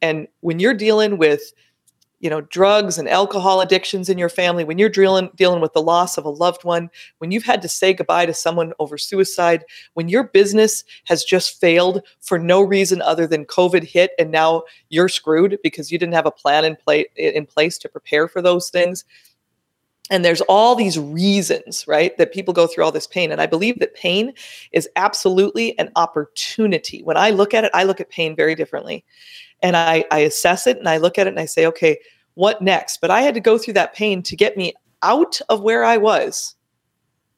[0.00, 1.52] And when you're dealing with
[2.22, 5.82] you know drugs and alcohol addictions in your family when you're dealing dealing with the
[5.82, 9.64] loss of a loved one when you've had to say goodbye to someone over suicide
[9.94, 14.62] when your business has just failed for no reason other than covid hit and now
[14.88, 18.40] you're screwed because you didn't have a plan in place in place to prepare for
[18.40, 19.04] those things
[20.10, 23.46] and there's all these reasons right that people go through all this pain and i
[23.46, 24.32] believe that pain
[24.72, 29.04] is absolutely an opportunity when i look at it i look at pain very differently
[29.62, 31.98] and I, I assess it and I look at it and I say, okay,
[32.34, 33.00] what next?
[33.00, 35.96] But I had to go through that pain to get me out of where I
[35.96, 36.56] was,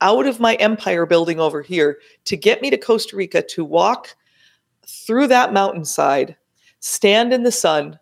[0.01, 4.17] out of my empire building over here, to get me to Costa Rica to walk
[4.87, 6.37] through that mountainside,
[6.81, 7.99] stand in the sun,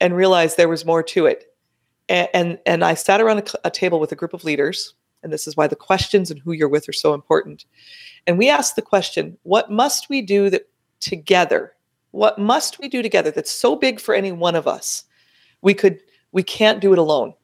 [0.00, 1.46] and realize there was more to it.
[2.08, 5.46] And and, I sat around a, a table with a group of leaders, and this
[5.46, 7.64] is why the questions and who you're with are so important.
[8.26, 10.68] And we asked the question, what must we do that
[11.00, 11.74] together?
[12.12, 15.04] What must we do together that's so big for any one of us?
[15.62, 16.00] We could
[16.32, 17.34] we can't do it alone.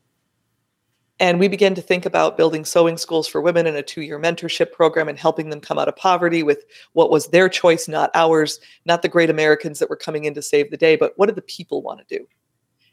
[1.23, 4.19] And we began to think about building sewing schools for women and a two year
[4.19, 8.11] mentorship program and helping them come out of poverty with what was their choice, not
[8.15, 11.27] ours, not the great Americans that were coming in to save the day, but what
[11.27, 12.27] did the people want to do?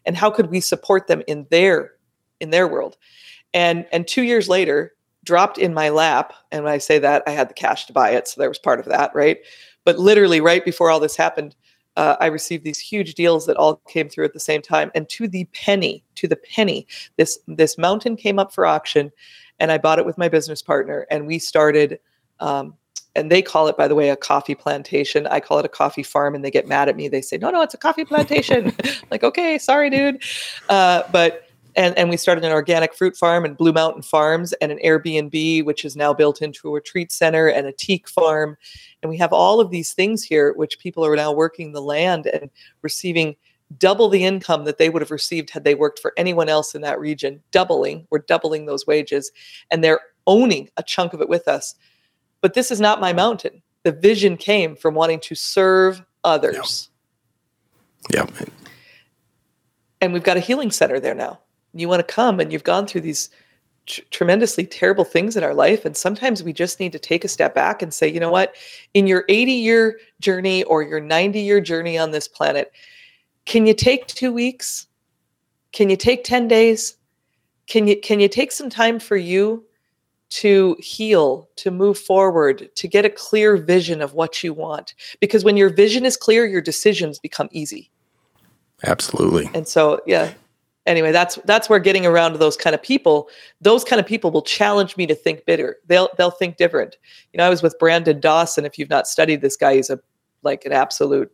[0.06, 1.92] And how could we support them in their
[2.40, 2.98] in their world?
[3.54, 7.32] And and two years later, dropped in my lap, and when I say that, I
[7.32, 9.38] had the cash to buy it, so there was part of that, right?
[9.86, 11.56] But literally, right before all this happened,
[11.98, 15.10] uh, I received these huge deals that all came through at the same time, and
[15.10, 19.12] to the penny, to the penny, this this mountain came up for auction,
[19.60, 22.00] and I bought it with my business partner, and we started.
[22.40, 22.76] Um,
[23.16, 25.28] and they call it, by the way, a coffee plantation.
[25.28, 27.08] I call it a coffee farm, and they get mad at me.
[27.08, 28.74] They say, "No, no, it's a coffee plantation."
[29.12, 30.24] like, okay, sorry, dude.
[30.70, 34.72] Uh, but and and we started an organic fruit farm and Blue Mountain Farms and
[34.72, 38.58] an Airbnb, which is now built into a retreat center and a teak farm.
[39.02, 42.26] And we have all of these things here, which people are now working the land
[42.28, 42.50] and
[42.82, 43.36] receiving
[43.78, 46.82] double the income that they would have received had they worked for anyone else in
[46.82, 47.42] that region.
[47.52, 49.32] Doubling, we're doubling those wages,
[49.70, 51.76] and they're owning a chunk of it with us.
[52.42, 53.62] But this is not my mountain.
[53.84, 56.90] The vision came from wanting to serve others.
[58.14, 58.26] Yeah.
[60.02, 61.40] And we've got a healing center there now.
[61.74, 63.30] You want to come and you've gone through these
[63.86, 65.86] tr- tremendously terrible things in our life.
[65.86, 68.56] And sometimes we just need to take a step back and say, you know what?
[68.94, 72.72] In your 80 year journey or your 90 year journey on this planet,
[73.46, 74.88] can you take two weeks?
[75.72, 76.96] Can you take 10 days?
[77.68, 79.64] Can you can you take some time for you
[80.30, 84.94] to heal, to move forward, to get a clear vision of what you want?
[85.20, 87.90] Because when your vision is clear, your decisions become easy.
[88.86, 89.50] Absolutely.
[89.54, 90.34] And so, yeah,
[90.86, 93.30] anyway that's that's where getting around to those kind of people
[93.62, 96.98] those kind of people will challenge me to think bitter they'll they'll think different
[97.32, 100.00] you know i was with brandon dawson if you've not studied this guy he's a
[100.42, 101.32] like an absolute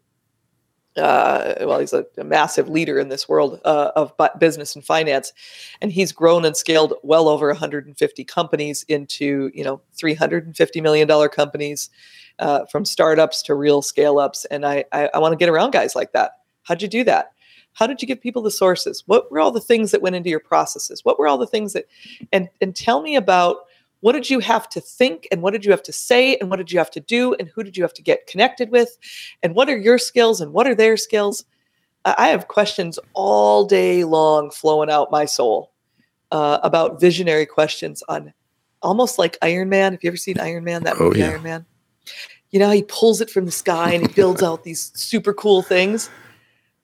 [0.97, 5.33] uh, well, he's a, a, massive leader in this world uh, of business and finance,
[5.81, 11.27] and he's grown and scaled well over 150 companies into you know 350 million dollar
[11.27, 11.89] companies,
[12.39, 14.45] uh, from startups to real scale ups.
[14.45, 16.39] And I I, I want to get around guys like that.
[16.63, 17.31] How'd you do that?
[17.73, 19.03] How did you give people the sources?
[19.05, 21.03] What were all the things that went into your processes?
[21.03, 21.85] What were all the things that,
[22.31, 23.57] and, and tell me about
[24.01, 26.57] what did you have to think and what did you have to say and what
[26.57, 28.97] did you have to do and who did you have to get connected with
[29.41, 31.45] and what are your skills and what are their skills?
[32.05, 35.71] I have questions all day long flowing out my soul
[36.31, 38.31] uh, about visionary questions on
[38.83, 39.93] almost like Iron Man.
[39.93, 40.83] Have you ever seen Iron Man?
[40.83, 41.31] That oh, movie, oh, yeah.
[41.31, 41.65] Iron Man.
[42.51, 45.63] You know, he pulls it from the sky and he builds out these super cool
[45.63, 46.09] things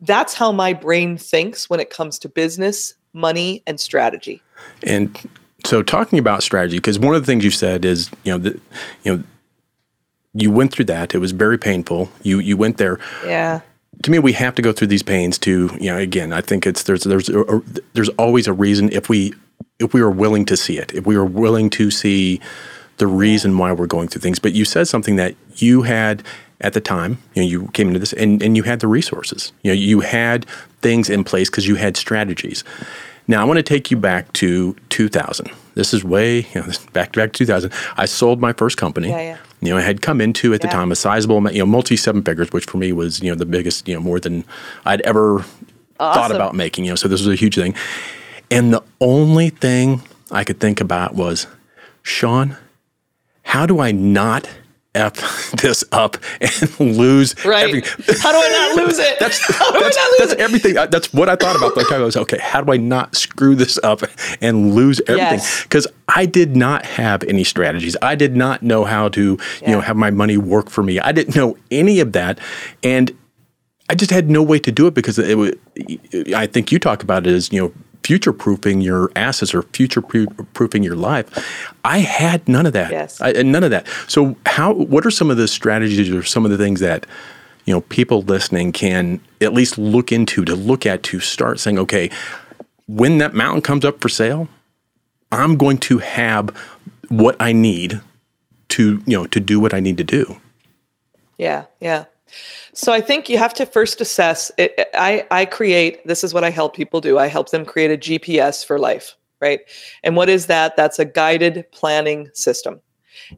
[0.02, 4.42] that's how my brain thinks when it comes to business, money, and strategy.
[4.84, 5.18] And
[5.66, 8.60] so, talking about strategy, because one of the things you said is, you know, the,
[9.04, 9.24] you know,
[10.34, 11.14] you went through that.
[11.14, 12.10] It was very painful.
[12.24, 13.00] You you went there.
[13.26, 13.62] Yeah.
[14.04, 16.66] To me, we have to go through these pains to, you know, again, I think
[16.66, 17.62] it's there's there's a, a,
[17.94, 19.34] there's always a reason if we
[19.80, 22.40] if we are willing to see it, if we are willing to see
[22.98, 24.40] the reason why we're going through things.
[24.40, 26.24] But you said something that you had
[26.62, 27.18] at the time.
[27.34, 29.52] You know, you came into this and, and you had the resources.
[29.64, 30.46] You know, you had
[30.82, 32.64] things in place because you had strategies.
[33.28, 35.50] Now I want to take you back to 2000.
[35.74, 37.72] This is way you know, back back to 2000.
[37.98, 39.10] I sold my first company.
[39.10, 39.38] Yeah, yeah.
[39.62, 42.24] You know, I had come into at the time a sizable, you know, multi seven
[42.24, 44.44] figures, which for me was you know the biggest, you know, more than
[44.86, 45.46] I'd ever
[46.00, 46.22] awesome.
[46.22, 46.86] thought about making.
[46.86, 47.76] You know, so this was a huge thing.
[48.50, 51.46] And the only thing I could think about was,
[52.02, 52.58] Sean,
[53.44, 54.50] how do I not
[54.94, 57.68] f this up and lose right.
[57.68, 57.82] Every,
[58.20, 59.20] how do I not lose it?
[59.20, 60.76] that's that's, that's everything.
[60.76, 60.92] It?
[60.92, 61.78] That's what I thought about.
[61.78, 62.38] Like I was okay.
[62.40, 64.02] How do I not screw this up
[64.42, 65.40] and lose everything?
[65.64, 65.96] Because yes.
[66.10, 67.96] I did not have any strategies.
[68.02, 69.70] I did not know how to yeah.
[69.70, 71.00] you know have my money work for me.
[71.00, 72.40] I didn't know any of that,
[72.84, 73.16] and
[73.90, 75.54] I just had no way to do it because it was.
[76.36, 80.02] I think you talk about it as you know future proofing your assets or future
[80.02, 81.74] proofing your life.
[81.84, 82.92] I had none of that.
[82.92, 83.22] Yes.
[83.22, 83.88] I, none of that.
[84.08, 84.74] So how?
[84.74, 87.06] What are some of the strategies or some of the things that
[87.66, 91.80] you know people listening can at least look into to look at to start saying,
[91.80, 92.10] okay,
[92.88, 94.48] when that mountain comes up for sale,
[95.32, 96.50] I'm going to have
[97.10, 98.02] what I need
[98.70, 100.38] to you know to do what I need to do.
[101.38, 101.66] Yeah.
[101.80, 102.06] Yeah.
[102.74, 104.52] So I think you have to first assess.
[104.58, 106.06] It, I I create.
[106.08, 107.18] This is what I help people do.
[107.18, 109.16] I help them create a GPS for life.
[109.42, 109.62] right?
[110.04, 110.78] And what is that?
[110.78, 112.80] That's a guided planning system.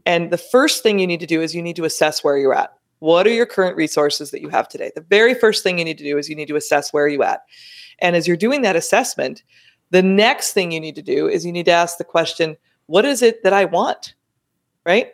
[0.05, 2.53] And the first thing you need to do is you need to assess where you're
[2.53, 2.73] at.
[2.99, 4.91] What are your current resources that you have today?
[4.95, 7.23] The very first thing you need to do is you need to assess where you're
[7.23, 7.41] at.
[7.99, 9.43] And as you're doing that assessment,
[9.89, 13.05] the next thing you need to do is you need to ask the question, what
[13.05, 14.13] is it that I want?
[14.85, 15.13] Right?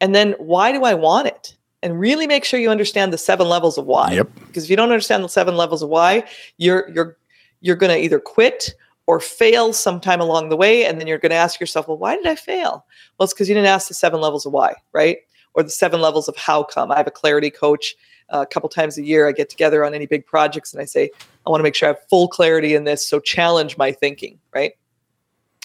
[0.00, 1.56] And then why do I want it?
[1.82, 4.12] And really make sure you understand the seven levels of why.
[4.12, 4.28] Yep.
[4.46, 6.24] Because if you don't understand the seven levels of why,
[6.58, 7.16] you're you're
[7.60, 8.74] you're going to either quit
[9.06, 10.84] or fail sometime along the way.
[10.84, 12.84] And then you're going to ask yourself, well, why did I fail?
[13.18, 15.18] Well, it's because you didn't ask the seven levels of why, right?
[15.54, 16.92] Or the seven levels of how come.
[16.92, 17.96] I have a clarity coach
[18.32, 19.28] uh, a couple times a year.
[19.28, 21.10] I get together on any big projects and I say,
[21.46, 23.06] I want to make sure I have full clarity in this.
[23.06, 24.72] So challenge my thinking, right?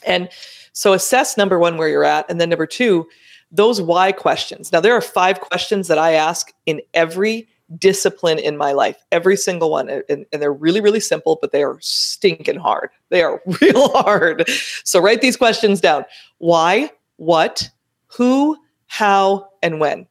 [0.05, 0.29] And
[0.73, 2.29] so assess number one, where you're at.
[2.29, 3.07] And then number two,
[3.51, 4.71] those why questions.
[4.71, 9.35] Now, there are five questions that I ask in every discipline in my life, every
[9.35, 9.89] single one.
[9.89, 12.89] And, and, they're really, really simple, but they are stinking hard.
[13.09, 14.49] They are real hard.
[14.83, 16.05] So write these questions down
[16.37, 17.69] why, what,
[18.07, 18.57] who,
[18.87, 20.07] how, and when.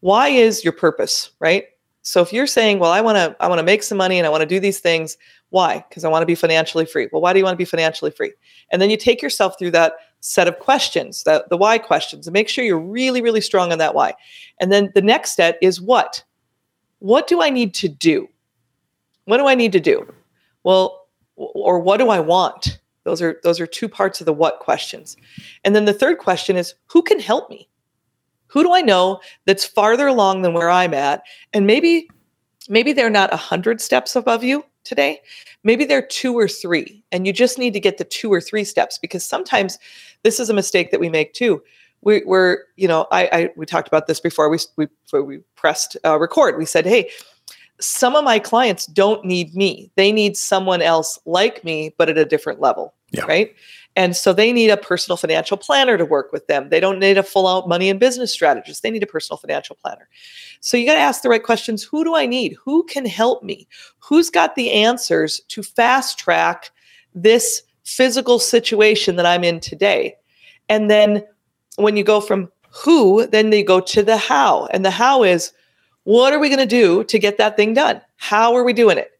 [0.00, 1.64] Why is your purpose, right?
[2.02, 4.26] So if you're saying, well, I want to I want to make some money and
[4.26, 5.16] I want to do these things,
[5.48, 5.84] why?
[5.88, 7.08] Because I want to be financially free.
[7.10, 8.32] Well, why do you want to be financially free?
[8.70, 12.32] And then you take yourself through that set of questions, the, the why questions, and
[12.32, 14.14] make sure you're really, really strong on that why.
[14.60, 16.24] And then the next step is what?
[17.04, 18.28] what do I need to do?
[19.26, 20.10] What do I need to do?
[20.62, 21.06] Well,
[21.36, 22.80] or what do I want?
[23.04, 25.14] Those are those are two parts of the what questions.
[25.64, 27.68] And then the third question is who can help me?
[28.46, 31.22] Who do I know that's farther along than where I'm at?
[31.52, 32.08] And maybe
[32.70, 35.20] maybe they're not a 100 steps above you today.
[35.62, 38.64] Maybe they're 2 or 3 and you just need to get the 2 or 3
[38.64, 39.78] steps because sometimes
[40.24, 41.62] this is a mistake that we make too
[42.04, 45.96] we were, you know, I, I we talked about this before we we we pressed
[46.04, 46.58] uh, record.
[46.58, 47.10] We said, hey,
[47.80, 52.18] some of my clients don't need me; they need someone else like me, but at
[52.18, 53.24] a different level, yeah.
[53.24, 53.54] right?
[53.96, 56.68] And so they need a personal financial planner to work with them.
[56.68, 58.82] They don't need a full out money and business strategist.
[58.82, 60.08] They need a personal financial planner.
[60.60, 61.84] So you got to ask the right questions.
[61.84, 62.56] Who do I need?
[62.64, 63.68] Who can help me?
[64.00, 66.72] Who's got the answers to fast track
[67.14, 70.16] this physical situation that I'm in today?
[70.68, 71.24] And then
[71.76, 74.66] when you go from who, then they go to the how.
[74.66, 75.52] And the how is
[76.04, 78.00] what are we going to do to get that thing done?
[78.16, 79.10] How are we doing it?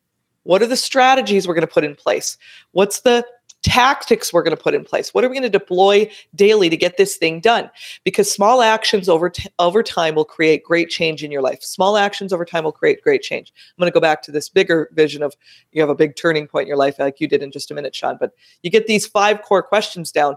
[0.42, 2.37] What are the strategies we're going to put in place?
[2.72, 3.27] What's the
[3.64, 5.12] tactics we're going to put in place?
[5.12, 7.70] What are we going to deploy daily to get this thing done?
[8.05, 11.62] Because small actions over t- over time will create great change in your life.
[11.62, 13.53] Small actions over time will create great change.
[13.57, 15.35] I'm going to go back to this bigger vision of
[15.72, 17.74] you have a big turning point in your life like you did in just a
[17.74, 20.37] minute, Sean, but you get these five core questions down.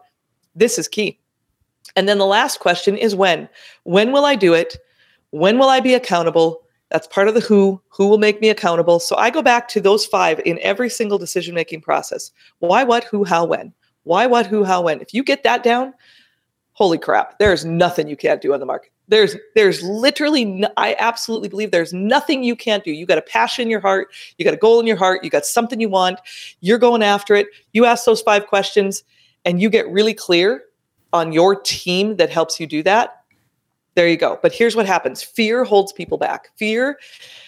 [0.55, 1.19] This is key.
[1.95, 3.49] And then the last question is when?
[3.83, 4.77] When will I do it?
[5.31, 6.61] When will I be accountable?
[6.89, 7.81] That's part of the who.
[7.89, 8.99] Who will make me accountable?
[8.99, 12.31] So I go back to those five in every single decision making process.
[12.59, 13.73] Why, what, who, how, when.
[14.03, 15.01] Why, what, who, how, when.
[15.01, 15.93] If you get that down,
[16.73, 18.91] holy crap, there's nothing you can't do on the market.
[19.09, 22.91] There's there's literally no, I absolutely believe there's nothing you can't do.
[22.91, 25.29] You got a passion in your heart, you got a goal in your heart, you
[25.29, 26.19] got something you want,
[26.59, 27.47] you're going after it.
[27.71, 29.03] You ask those five questions
[29.45, 30.63] and you get really clear
[31.13, 33.16] on your team that helps you do that,
[33.97, 34.37] there you go.
[34.43, 36.49] But here's what happens fear holds people back.
[36.55, 36.99] Fear,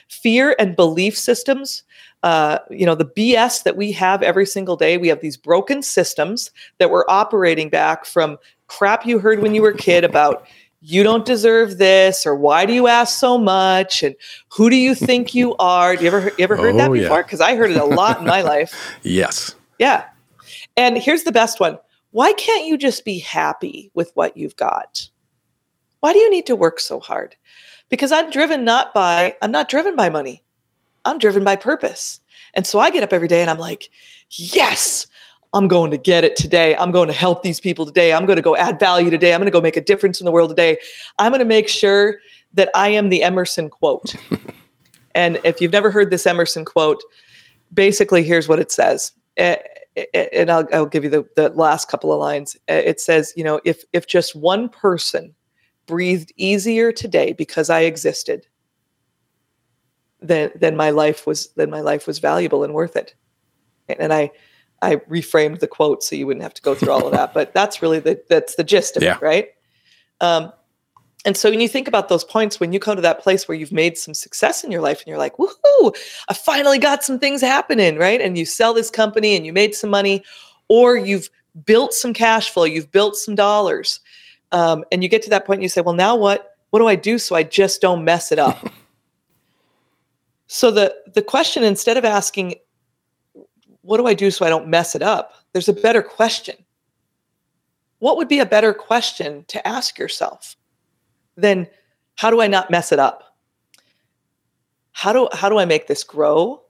[0.08, 1.84] fear and belief systems.
[2.24, 5.84] Uh, you know, the BS that we have every single day, we have these broken
[5.84, 10.46] systems that we're operating back from crap you heard when you were a kid about
[10.82, 14.16] you don't deserve this or why do you ask so much and
[14.50, 17.24] who do you think you are do you ever you ever heard oh, that before
[17.24, 17.48] because yeah.
[17.48, 20.06] i heard it a lot in my life yes yeah
[20.78, 21.78] and here's the best one
[22.12, 25.09] why can't you just be happy with what you've got?
[26.00, 27.36] Why do you need to work so hard?
[27.90, 30.44] Because I'm driven not by, I'm not driven by money.
[31.06, 32.20] I'm driven by purpose.
[32.54, 33.90] And so I get up every day and I'm like,
[34.30, 35.08] yes,
[35.54, 36.76] I'm going to get it today.
[36.76, 38.14] I'm going to help these people today.
[38.14, 39.34] I'm going to go add value today.
[39.34, 40.78] I'm going to go make a difference in the world today.
[41.18, 42.20] I'm going to make sure
[42.54, 44.16] that I am the Emerson quote.
[45.16, 47.04] and if you've never heard this Emerson quote,
[47.74, 49.58] basically here's what it says eh,
[49.96, 52.56] eh, eh, and I'll, I'll give you the, the last couple of lines.
[52.68, 55.34] It says, you know, if if just one person
[55.90, 58.46] breathed easier today because I existed,
[60.22, 63.16] then then my life was then my life was valuable and worth it.
[63.88, 64.30] And I
[64.84, 67.54] I reframed the quote so you wouldn't have to go through all of that, but
[67.54, 69.16] that's really the that's the gist of yeah.
[69.16, 69.50] it, right?
[70.22, 70.54] Um,
[71.26, 73.58] and so when you think about those points, when you come to that place where
[73.58, 75.94] you've made some success in your life and you're like, woohoo,
[76.30, 78.22] I finally got some things happening, right?
[78.22, 80.24] And you sell this company and you made some money,
[80.70, 81.30] or you've
[81.66, 84.00] built some cash flow, you've built some dollars.
[84.52, 86.56] Um, and you get to that point and you say, well, now what?
[86.72, 88.68] What do I do so I just don't mess it up?
[90.48, 92.56] so the the question, instead of asking,
[93.82, 95.34] what do I do so I don't mess it up?
[95.54, 96.56] There's a better question.
[98.00, 100.56] what would be a better question to ask yourself
[101.36, 101.68] than
[102.16, 103.36] how do I not mess it up?
[104.92, 106.62] How do how do I make this grow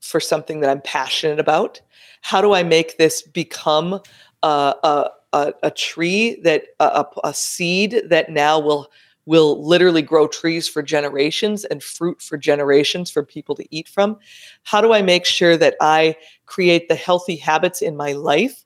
[0.00, 1.80] for something that I'm passionate about?
[2.20, 4.00] How do I make this become
[4.42, 8.90] a, a, a, a tree that a, a seed that now will
[9.24, 14.18] will literally grow trees for generations and fruit for generations for people to eat from?
[14.64, 16.16] How do I make sure that I
[16.46, 18.64] create the healthy habits in my life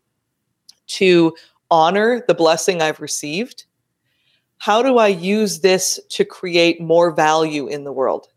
[0.87, 1.37] to
[1.71, 3.67] honor the blessing I've received?
[4.59, 8.29] How do I use this to create more value in the world?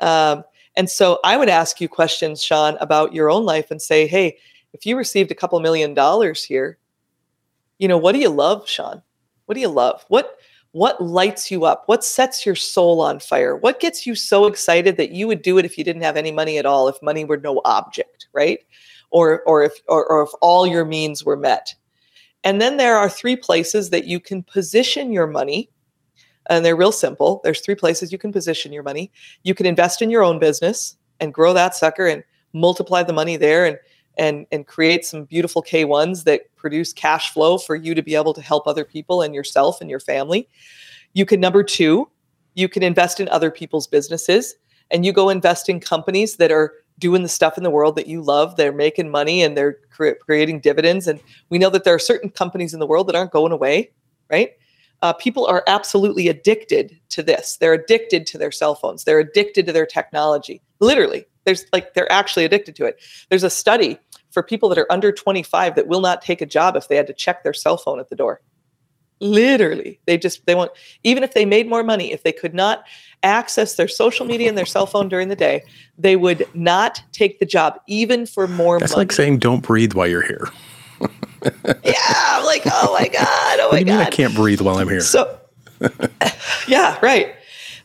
[0.00, 0.44] Um,
[0.76, 4.36] and so I would ask you questions, Sean, about your own life and say, hey,
[4.74, 6.76] if you received a couple million dollars here,
[7.78, 9.02] you know, what do you love, Sean?
[9.46, 10.04] What do you love?
[10.08, 10.38] What
[10.72, 11.84] what lights you up?
[11.86, 13.56] What sets your soul on fire?
[13.56, 16.30] What gets you so excited that you would do it if you didn't have any
[16.30, 18.58] money at all, if money were no object, right?
[19.10, 21.74] Or or if or, or if all your means were met.
[22.44, 25.70] And then there are three places that you can position your money.
[26.48, 27.40] And they're real simple.
[27.42, 29.10] There's three places you can position your money.
[29.42, 32.22] You can invest in your own business and grow that sucker and
[32.52, 33.78] multiply the money there and
[34.16, 38.34] and and create some beautiful K1s that produce cash flow for you to be able
[38.34, 40.48] to help other people and yourself and your family.
[41.12, 42.08] You can number 2,
[42.54, 44.56] you can invest in other people's businesses
[44.90, 48.06] and you go invest in companies that are doing the stuff in the world that
[48.06, 48.56] you love.
[48.56, 51.06] They're making money and they're cre- creating dividends.
[51.06, 53.90] And we know that there are certain companies in the world that aren't going away,
[54.30, 54.52] right?
[55.02, 57.58] Uh, people are absolutely addicted to this.
[57.58, 59.04] They're addicted to their cell phones.
[59.04, 60.62] They're addicted to their technology.
[60.80, 63.00] Literally, there's like they're actually addicted to it.
[63.28, 63.98] There's a study
[64.36, 67.06] for people that are under 25 that will not take a job if they had
[67.06, 68.42] to check their cell phone at the door.
[69.18, 70.72] Literally they just they want
[71.04, 72.84] even if they made more money if they could not
[73.22, 75.62] access their social media and their cell phone during the day
[75.96, 79.06] they would not take the job even for more that's money.
[79.06, 80.50] like saying don't breathe while you're here.
[81.82, 84.88] Yeah i'm like oh my god oh my god mean i can't breathe while i'm
[84.88, 85.00] here?
[85.00, 85.40] So
[86.68, 87.34] yeah right.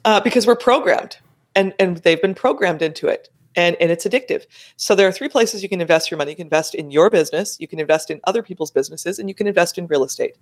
[0.04, 1.18] Uh, because we're programmed
[1.56, 4.46] and and they've been programmed into it and, and it's addictive.
[4.78, 6.32] So there are three places you can invest your money.
[6.32, 9.36] You can invest in your business, you can invest in other people's businesses, and you
[9.36, 10.38] can invest in real estate.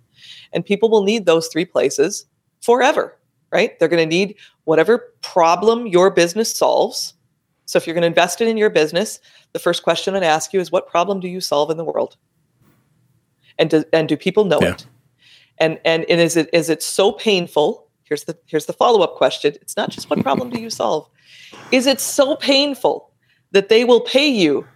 [0.52, 2.26] And people will need those three places
[2.60, 3.18] forever,
[3.52, 3.78] right?
[3.78, 7.14] They're going to need whatever problem your business solves.
[7.66, 9.20] So if you're going to invest it in your business,
[9.52, 12.16] the first question I'd ask you is what problem do you solve in the world?
[13.58, 14.72] And do, and do people know yeah.
[14.72, 14.86] it?
[15.58, 17.89] And, and and is it is it so painful?
[18.10, 19.54] Here's the here's the follow-up question.
[19.62, 21.08] It's not just what problem do you solve?
[21.72, 23.10] Is it so painful
[23.52, 24.66] that they will pay you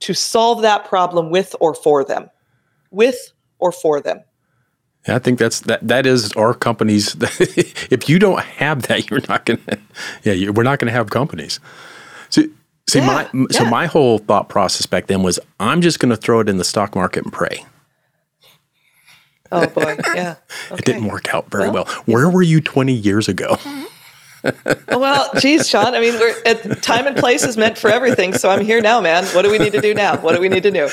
[0.00, 2.28] to solve that problem with or for them?
[2.90, 4.22] With or for them?
[5.06, 5.86] yeah, I think that's that.
[5.86, 7.16] That is our companies.
[7.20, 9.78] if you don't have that, you're not gonna.
[10.22, 11.58] Yeah, we're not gonna have companies.
[12.30, 12.42] So,
[12.88, 16.40] see, yeah, my so my whole thought process back then was, I'm just gonna throw
[16.40, 17.64] it in the stock market and pray.
[19.52, 20.36] Oh boy, yeah.
[20.66, 20.78] Okay.
[20.78, 21.84] it didn't work out very well.
[21.84, 22.02] well.
[22.06, 23.56] Where were you 20 years ago?
[24.88, 25.94] Oh, well, geez, Sean.
[25.94, 28.34] I mean, we're at, time and place is meant for everything.
[28.34, 29.24] So I'm here now, man.
[29.26, 30.16] What do we need to do now?
[30.16, 30.88] What do we need to do?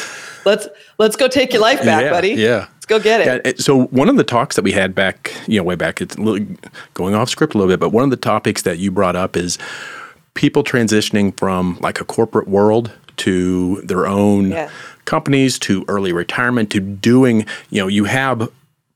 [0.46, 0.68] Let's
[1.00, 2.30] let's go take your life back, yeah, buddy.
[2.30, 3.46] Yeah, let's go get it.
[3.46, 6.16] Yeah, so one of the talks that we had back, you know, way back, it's
[6.16, 9.36] going off script a little bit, but one of the topics that you brought up
[9.36, 9.58] is
[10.36, 14.70] people transitioning from like a corporate world to their own yeah.
[15.06, 18.52] Companies to early retirement to doing, you know, you have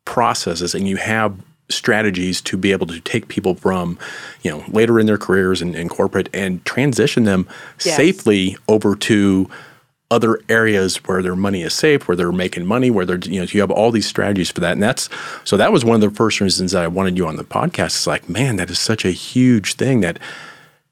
[0.05, 1.35] processes and you have
[1.69, 3.97] strategies to be able to take people from,
[4.41, 7.47] you know, later in their careers in, in corporate and transition them
[7.83, 7.95] yes.
[7.95, 9.49] safely over to
[10.11, 13.47] other areas where their money is safe, where they're making money, where they're, you know,
[13.49, 14.73] you have all these strategies for that.
[14.73, 15.09] And that's,
[15.43, 17.87] so that was one of the first reasons that I wanted you on the podcast.
[17.87, 20.19] It's like, man, that is such a huge thing that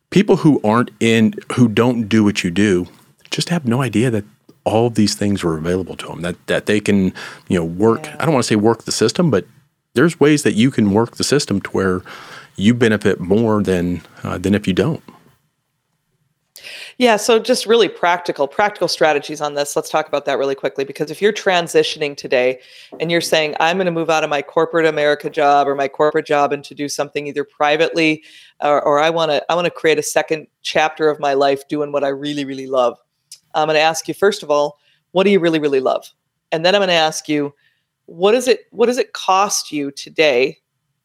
[0.09, 2.87] people who aren't in, who don't do what you do,
[3.29, 4.25] just have no idea that
[4.63, 7.13] all of these things are available to them, that, that they can,
[7.47, 8.17] you know, work, yeah.
[8.19, 9.45] I don't want to say work the system, but
[9.93, 12.01] there's ways that you can work the system to where
[12.55, 15.03] you benefit more than uh, than if you don't.
[16.97, 19.75] Yeah, so just really practical, practical strategies on this.
[19.75, 22.59] Let's talk about that really quickly because if you're transitioning today
[22.99, 25.87] and you're saying, I'm going to move out of my corporate America job or my
[25.87, 28.23] corporate job and to do something either privately
[28.59, 31.67] or, or I want to I want to create a second chapter of my life
[31.67, 32.99] doing what I really, really love.
[33.53, 34.79] I'm going to ask you, first of all,
[35.11, 36.09] what do you really, really love?
[36.51, 37.53] And then I'm going to ask you,
[38.05, 40.57] what does it what does it cost you today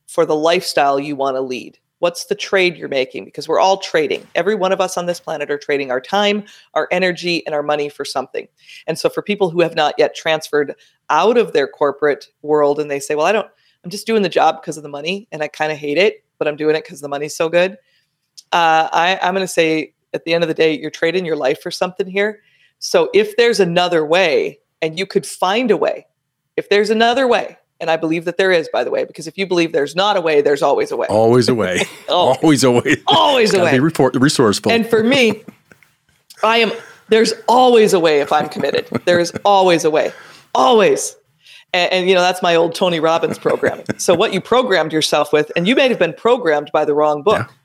[0.06, 1.78] for the lifestyle you want to lead?
[2.00, 3.24] What's the trade you're making?
[3.24, 4.26] Because we're all trading.
[4.34, 6.44] Every one of us on this planet are trading our time
[6.74, 8.48] our energy and our money for something.
[8.86, 10.74] And so for people who have not yet transferred
[11.10, 13.48] out of their corporate world and they say well i don't
[13.84, 16.24] i'm just doing the job because of the money and i kind of hate it
[16.38, 17.72] but i'm doing it because the money's so good
[18.52, 21.36] uh, I, i'm going to say at the end of the day you're trading your
[21.36, 22.42] life for something here
[22.80, 26.06] so if there's another way and you could find a way
[26.56, 29.36] if there's another way, and I believe that there is, by the way, because if
[29.36, 31.06] you believe there's not a way, there's always a way.
[31.08, 31.84] Always a way.
[32.08, 32.38] Always.
[32.42, 32.96] always a way.
[33.06, 33.72] Always a way.
[33.72, 34.72] Be report, resourceful.
[34.72, 35.44] And for me,
[36.42, 36.72] I am
[37.08, 38.88] there's always a way if I'm committed.
[39.04, 40.12] There is always a way.
[40.54, 41.14] Always.
[41.72, 43.84] And, and, you know, that's my old Tony Robbins programming.
[43.98, 47.22] So what you programmed yourself with, and you may have been programmed by the wrong
[47.22, 47.46] book.
[47.46, 47.55] Yeah.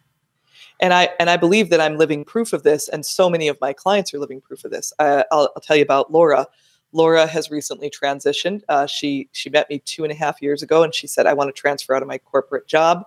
[0.81, 3.59] And I and I believe that I'm living proof of this, and so many of
[3.61, 4.91] my clients are living proof of this.
[4.99, 6.47] Uh, I'll, I'll tell you about Laura.
[6.93, 8.63] Laura has recently transitioned.
[8.67, 11.33] Uh, she she met me two and a half years ago, and she said, "I
[11.33, 13.03] want to transfer out of my corporate job."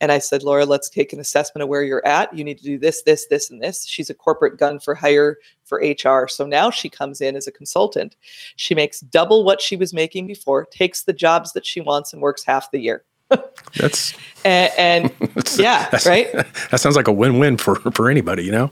[0.00, 2.36] And I said, Laura, let's take an assessment of where you're at.
[2.36, 3.86] You need to do this, this, this, and this.
[3.86, 6.28] She's a corporate gun for hire for HR.
[6.28, 8.16] So now she comes in as a consultant.
[8.56, 12.20] She makes double what she was making before, takes the jobs that she wants, and
[12.20, 13.04] works half the year.
[13.76, 14.14] that's,
[14.44, 16.32] And, and that's yeah, that's- right?
[16.70, 18.70] That sounds like a win-win for for anybody, you know.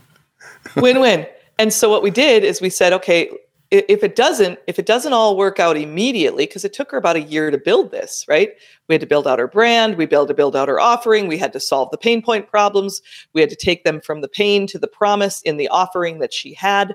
[0.77, 1.27] win-win.
[1.59, 3.31] And so what we did is we said, okay,
[3.71, 7.17] if it doesn't, if it doesn't all work out immediately, because it took her about
[7.17, 8.51] a year to build this, right?
[8.89, 11.39] We had to build out her brand, we build to build out her offering, we
[11.39, 13.03] had to solve the pain point problems,
[13.33, 16.33] we had to take them from the pain to the promise in the offering that
[16.33, 16.95] she had.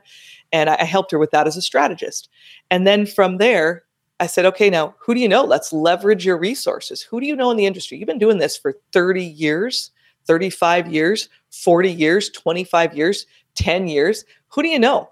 [0.51, 2.29] And I helped her with that as a strategist.
[2.71, 3.83] And then from there,
[4.19, 5.43] I said, okay, now who do you know?
[5.43, 7.01] Let's leverage your resources.
[7.01, 7.97] Who do you know in the industry?
[7.97, 9.91] You've been doing this for 30 years,
[10.25, 14.25] 35 years, 40 years, 25 years, 10 years.
[14.49, 15.09] Who do you know?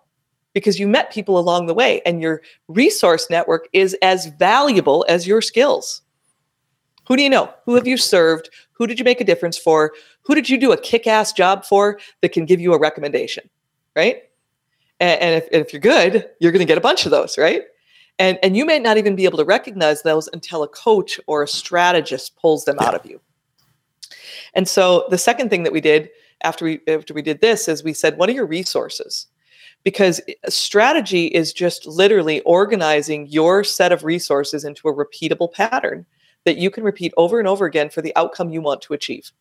[0.53, 5.27] Because you met people along the way, and your resource network is as valuable as
[5.27, 6.01] your skills.
[7.07, 7.53] Who do you know?
[7.65, 8.49] Who have you served?
[8.71, 9.93] Who did you make a difference for?
[10.23, 13.49] Who did you do a kick ass job for that can give you a recommendation?
[13.95, 14.23] Right?
[14.99, 17.63] And, and if, if you're good, you're going to get a bunch of those, right?
[18.19, 21.43] And, and you may not even be able to recognize those until a coach or
[21.43, 23.21] a strategist pulls them out of you.
[24.53, 26.09] And so the second thing that we did
[26.41, 29.27] after we after we did this is we said, what are your resources?
[29.83, 36.05] Because a strategy is just literally organizing your set of resources into a repeatable pattern
[36.45, 39.31] that you can repeat over and over again for the outcome you want to achieve.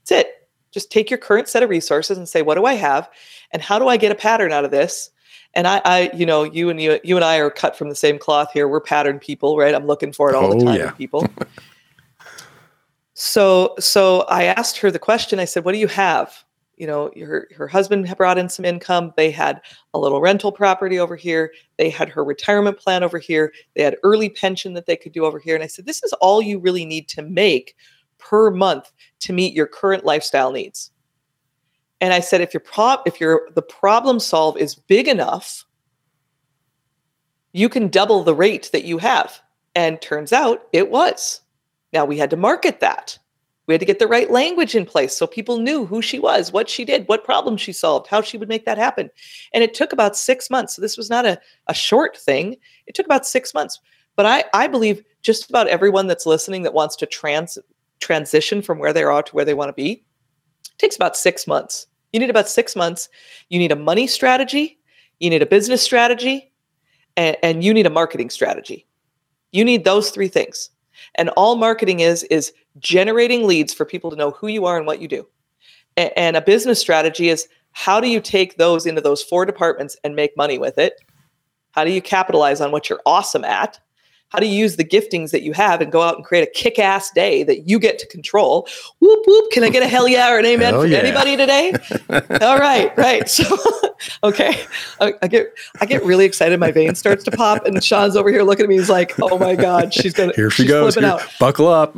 [0.00, 0.48] That's it.
[0.70, 3.08] Just take your current set of resources and say, what do I have?
[3.52, 5.10] And how do I get a pattern out of this?
[5.56, 7.94] And I, I, you know, you and you, you and I are cut from the
[7.94, 8.66] same cloth here.
[8.68, 9.74] We're pattern people, right?
[9.74, 10.90] I'm looking for it all the Oh, time yeah.
[10.90, 11.26] people.
[13.14, 15.38] so, so I asked her the question.
[15.38, 16.44] I said, "What do you have?"
[16.76, 19.12] You know, her her husband had brought in some income.
[19.16, 19.60] They had
[19.94, 21.52] a little rental property over here.
[21.78, 23.52] They had her retirement plan over here.
[23.76, 25.54] They had early pension that they could do over here.
[25.54, 27.76] And I said, "This is all you really need to make
[28.18, 28.90] per month
[29.20, 30.90] to meet your current lifestyle needs."
[32.00, 35.64] And I said, if your prob if your the problem solve is big enough,
[37.52, 39.40] you can double the rate that you have.
[39.76, 41.40] And turns out it was.
[41.92, 43.18] Now we had to market that.
[43.66, 46.52] We had to get the right language in place so people knew who she was,
[46.52, 49.10] what she did, what problem she solved, how she would make that happen.
[49.54, 50.76] And it took about six months.
[50.76, 52.56] So this was not a, a short thing.
[52.86, 53.80] It took about six months.
[54.16, 57.58] But I, I believe just about everyone that's listening that wants to trans
[58.00, 60.03] transition from where they are to where they want to be
[60.74, 61.86] it takes about six months.
[62.12, 63.08] You need about six months.
[63.48, 64.78] You need a money strategy,
[65.20, 66.52] you need a business strategy,
[67.16, 68.86] and, and you need a marketing strategy.
[69.52, 70.70] You need those three things.
[71.16, 74.86] And all marketing is is generating leads for people to know who you are and
[74.86, 75.26] what you do.
[75.96, 80.16] And a business strategy is how do you take those into those four departments and
[80.16, 80.94] make money with it?
[81.72, 83.78] How do you capitalize on what you're awesome at?
[84.34, 86.80] How you use the giftings that you have and go out and create a kick
[86.80, 88.66] ass day that you get to control?
[88.98, 89.52] Whoop, whoop.
[89.52, 90.98] Can I get a hell yeah or an amen Hell from yeah.
[90.98, 91.72] anybody today?
[92.44, 93.28] All right, right.
[93.28, 93.56] So,
[94.24, 94.64] okay.
[95.00, 96.58] I, I get I get really excited.
[96.58, 98.76] My vein starts to pop, and Sean's over here looking at me.
[98.76, 100.96] He's like, "Oh my god, she's gonna Here she goes.
[100.96, 101.96] Here- out." buckle up.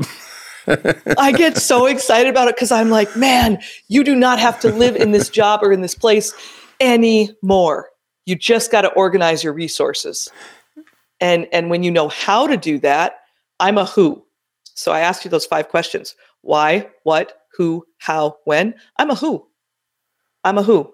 [1.19, 4.73] I get so excited about it because I'm like, man, you do not have to
[4.73, 6.35] live in this job or in this place
[6.81, 7.91] anymore.
[8.27, 10.29] You just got to organize your resources.
[11.21, 13.21] And and when you know how to do that,
[13.61, 14.25] I'm a who.
[14.75, 16.15] So I asked you those five questions.
[16.43, 18.75] Why, what, who, how, when?
[18.99, 19.47] I'm a who.
[20.45, 20.93] I'm a who.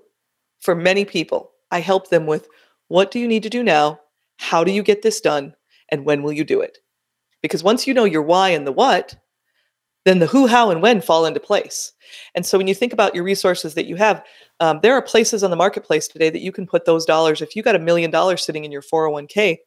[0.60, 2.48] For many people, I help them with
[2.88, 3.98] what do you need to do now?
[4.38, 5.54] How do you get this done?
[5.90, 6.78] And when will you do it?
[7.42, 9.16] Because once you know your why and the what,
[10.04, 11.92] then the who, how, and when fall into place.
[12.34, 14.24] And so when you think about your resources that you have,
[14.60, 17.40] um, there are places on the marketplace today that you can put those dollars.
[17.40, 19.58] If you got a million dollars sitting in your 401k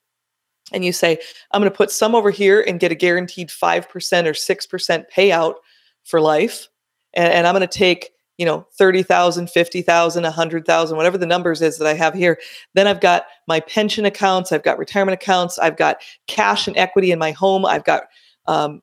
[0.71, 1.19] and you say,
[1.51, 3.85] I'm going to put some over here and get a guaranteed 5%
[4.25, 5.55] or 6% payout
[6.03, 6.67] for life,
[7.13, 11.77] and, and I'm going to take you know 30,000, 50,000, 100,000, whatever the numbers is
[11.77, 12.39] that I have here.
[12.73, 15.97] Then I've got my pension accounts, I've got retirement accounts, I've got
[16.27, 18.03] cash and equity in my home, I've got
[18.47, 18.81] um,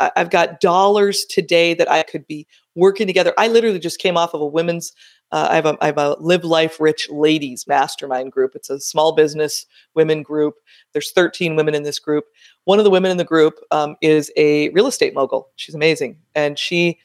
[0.00, 3.32] I've got dollars today that I could be working together.
[3.38, 4.92] I literally just came off of a women's
[5.32, 8.54] uh, I, have a, I have a Live Life Rich Ladies Mastermind group.
[8.54, 10.56] It's a small business women group.
[10.92, 12.26] There's 13 women in this group.
[12.64, 15.48] One of the women in the group um, is a real estate mogul.
[15.56, 16.18] She's amazing.
[16.34, 16.98] And she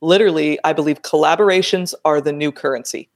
[0.00, 3.10] literally, I believe collaborations are the new currency.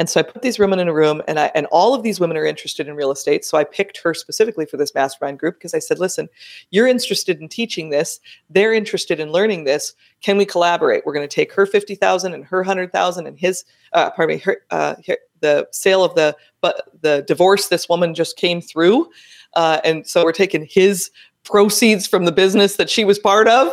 [0.00, 2.18] And so I put these women in a room, and I and all of these
[2.18, 3.44] women are interested in real estate.
[3.44, 6.26] So I picked her specifically for this mastermind group because I said, "Listen,
[6.70, 8.18] you're interested in teaching this.
[8.48, 9.92] They're interested in learning this.
[10.22, 11.04] Can we collaborate?
[11.04, 14.36] We're going to take her fifty thousand and her hundred thousand and his, uh, pardon
[14.36, 18.62] me, her, uh, her, the sale of the but the divorce this woman just came
[18.62, 19.06] through,
[19.52, 21.10] uh, and so we're taking his
[21.50, 23.72] proceeds from the business that she was part of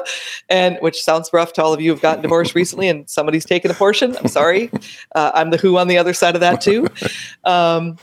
[0.49, 3.69] and which sounds rough to all of you who've gotten divorced recently and somebody's taken
[3.69, 4.71] a portion i'm sorry.
[5.15, 6.87] Uh, i'm the who on the other side of that too.
[7.43, 7.97] Um,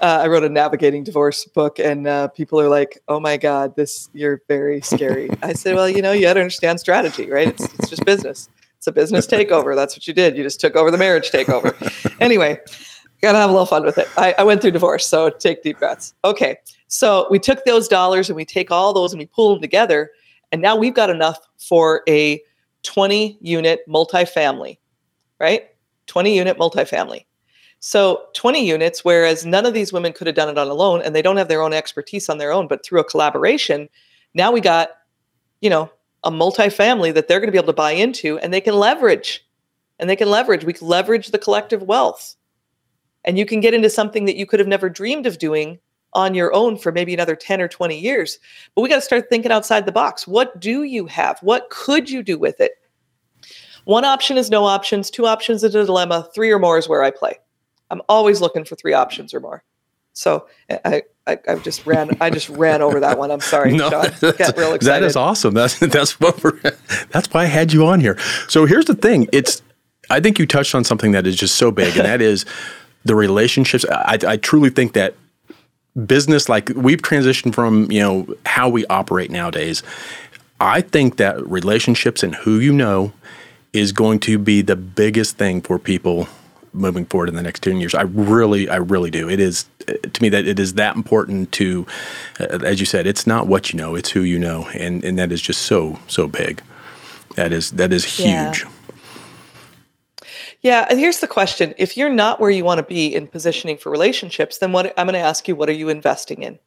[0.00, 3.76] uh, i wrote a navigating divorce book and uh, people are like oh my god
[3.76, 5.30] this you're very scary.
[5.42, 7.48] I said well you know you got to understand strategy right?
[7.48, 8.48] It's, it's just business.
[8.78, 9.76] It's a business takeover.
[9.76, 10.36] That's what you did.
[10.36, 11.74] You just took over the marriage takeover.
[12.20, 12.58] Anyway
[13.22, 15.78] gotta have a little fun with it I, I went through divorce so take deep
[15.78, 16.58] breaths okay
[16.92, 20.10] so we took those dollars and we take all those and we pull them together.
[20.50, 22.42] And now we've got enough for a
[22.82, 24.76] 20 unit multifamily,
[25.38, 25.68] right?
[26.08, 27.26] 20 unit multifamily.
[27.78, 31.14] So 20 units, whereas none of these women could have done it on alone and
[31.14, 33.88] they don't have their own expertise on their own, but through a collaboration,
[34.34, 34.90] now we got,
[35.60, 35.88] you know,
[36.24, 39.46] a multifamily that they're going to be able to buy into and they can leverage.
[40.00, 40.64] And they can leverage.
[40.64, 42.34] We can leverage the collective wealth.
[43.24, 45.78] And you can get into something that you could have never dreamed of doing
[46.12, 48.38] on your own for maybe another 10 or 20 years.
[48.74, 50.26] But we got to start thinking outside the box.
[50.26, 51.38] What do you have?
[51.40, 52.72] What could you do with it?
[53.84, 57.02] One option is no options, two options is a dilemma, three or more is where
[57.02, 57.38] I play.
[57.90, 59.64] I'm always looking for three options or more.
[60.12, 60.46] So
[60.84, 63.30] I, I, I just ran I just ran over that one.
[63.30, 64.32] I'm sorry, no, Sean.
[64.36, 64.80] Get real excited.
[64.82, 65.54] That is awesome.
[65.54, 66.60] That's that's what we're,
[67.10, 68.18] that's why I had you on here.
[68.48, 69.28] So here's the thing.
[69.32, 69.62] It's
[70.10, 72.44] I think you touched on something that is just so big, and that is
[73.04, 73.84] the relationships.
[73.90, 75.14] I, I truly think that
[76.06, 79.82] business like we've transitioned from you know how we operate nowadays
[80.60, 83.12] i think that relationships and who you know
[83.72, 86.28] is going to be the biggest thing for people
[86.72, 89.66] moving forward in the next 10 years i really i really do it is
[90.12, 91.84] to me that it is that important to
[92.38, 95.18] uh, as you said it's not what you know it's who you know and and
[95.18, 96.62] that is just so so big
[97.34, 98.70] that is that is huge yeah.
[100.62, 101.74] Yeah, and here's the question.
[101.78, 105.06] If you're not where you want to be in positioning for relationships, then what I'm
[105.06, 106.58] going to ask you, what are you investing in?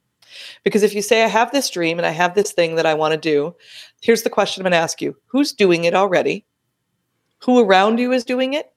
[0.64, 2.94] Because if you say I have this dream and I have this thing that I
[2.94, 3.54] want to do,
[4.02, 5.16] here's the question I'm going to ask you.
[5.26, 6.44] Who's doing it already?
[7.44, 8.73] Who around you is doing it?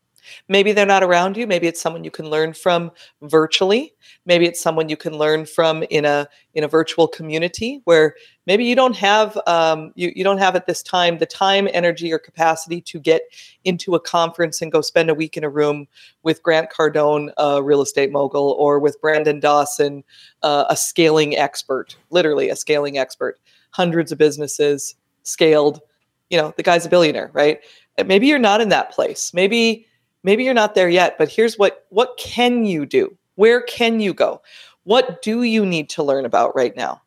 [0.48, 1.48] Maybe they're not around you.
[1.48, 3.94] Maybe it's someone you can learn from virtually.
[4.26, 8.16] Maybe it's someone you can learn from in a in a virtual community where
[8.46, 12.12] maybe you don't have um, you you don't have at this time the time, energy,
[12.12, 13.22] or capacity to get
[13.64, 15.88] into a conference and go spend a week in a room
[16.24, 20.04] with Grant Cardone, a real estate mogul, or with Brandon Dawson,
[20.44, 23.40] uh, a scaling expert, literally a scaling expert,
[23.72, 25.82] hundreds of businesses scaled.
[26.30, 27.60] You know, the guy's a billionaire, right?
[28.06, 29.34] Maybe you're not in that place.
[29.34, 29.88] Maybe
[30.24, 33.16] maybe you're not there yet but here's what what can you do?
[33.36, 34.42] Where can you go?
[34.84, 37.02] What do you need to learn about right now?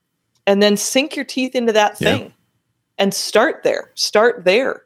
[0.47, 2.31] And then sink your teeth into that thing yeah.
[2.99, 4.85] and start there start there.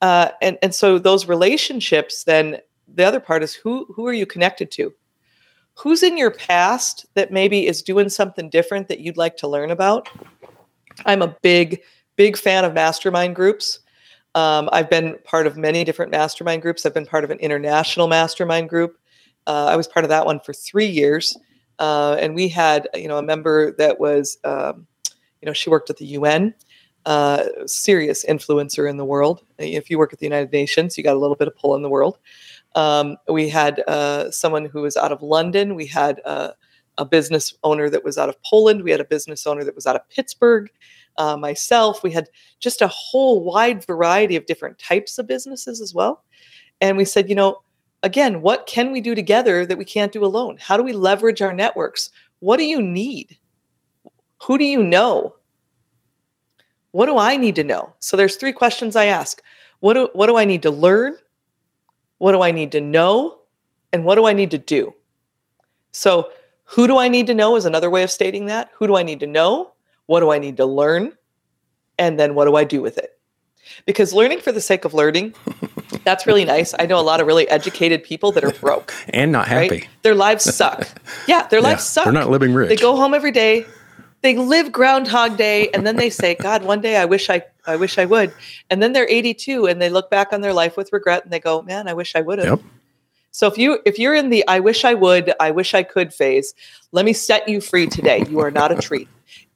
[0.00, 2.58] Uh, and and so those relationships then
[2.94, 4.92] the other part is who who are you connected to?
[5.74, 9.70] Who's in your past that maybe is doing something different that you'd like to learn
[9.70, 10.08] about?
[11.06, 11.80] I'm a big
[12.16, 13.80] big fan of mastermind groups
[14.34, 16.86] um, I've been part of many different mastermind groups.
[16.86, 18.98] I've been part of an international mastermind group.
[19.46, 21.36] Uh, I was part of that one for three years,
[21.78, 24.86] uh, and we had you know a member that was um,
[25.40, 26.54] you know she worked at the UN,
[27.04, 29.44] uh, serious influencer in the world.
[29.58, 31.82] If you work at the United Nations, you got a little bit of pull in
[31.82, 32.18] the world.
[32.74, 35.74] Um, we had uh, someone who was out of London.
[35.74, 36.52] We had uh,
[36.96, 38.82] a business owner that was out of Poland.
[38.82, 40.70] We had a business owner that was out of Pittsburgh
[41.18, 42.02] uh, myself.
[42.02, 42.28] We had
[42.60, 46.24] just a whole wide variety of different types of businesses as well.
[46.80, 47.62] And we said, you know,
[48.02, 50.56] again, what can we do together that we can't do alone?
[50.60, 52.10] How do we leverage our networks?
[52.40, 53.36] What do you need?
[54.44, 55.36] Who do you know?
[56.90, 57.94] What do I need to know?
[58.00, 59.42] So there's three questions I ask.
[59.80, 61.16] What do, what do I need to learn?
[62.18, 63.38] What do I need to know?
[63.92, 64.94] And what do I need to do?
[65.92, 66.30] So
[66.64, 68.70] who do I need to know is another way of stating that.
[68.74, 69.72] Who do I need to know?
[70.06, 71.12] What do I need to learn?
[71.98, 73.18] And then what do I do with it?
[73.86, 75.34] Because learning for the sake of learning,
[76.04, 76.74] that's really nice.
[76.78, 79.68] I know a lot of really educated people that are broke and not happy.
[79.68, 79.88] Right?
[80.02, 80.88] Their lives suck.
[81.28, 82.04] Yeah, their lives suck.
[82.04, 82.68] They're not living rich.
[82.68, 83.64] They go home every day.
[84.22, 87.76] They live Groundhog Day, and then they say, "God, one day I wish I, I
[87.76, 88.32] wish I would."
[88.70, 91.40] And then they're 82, and they look back on their life with regret, and they
[91.40, 92.60] go, "Man, I wish I would have." Yep.
[93.32, 96.12] So if you if you're in the I wish I would, I wish I could
[96.12, 96.54] phase,
[96.92, 98.24] let me set you free today.
[98.28, 99.08] You are not a tree.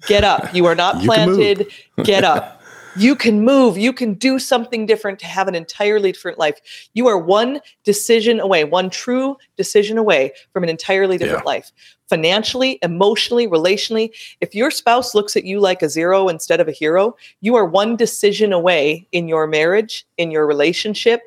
[0.07, 0.55] Get up.
[0.55, 1.71] You are not planted.
[2.03, 2.63] Get up.
[2.97, 3.77] You can move.
[3.77, 6.89] You can do something different to have an entirely different life.
[6.95, 11.51] You are one decision away, one true decision away from an entirely different yeah.
[11.51, 11.73] life.
[12.09, 14.11] Financially, emotionally, relationally.
[14.41, 17.67] If your spouse looks at you like a zero instead of a hero, you are
[17.67, 21.21] one decision away in your marriage, in your relationship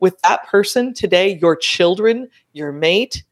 [0.00, 3.24] with that person today, your children, your mate,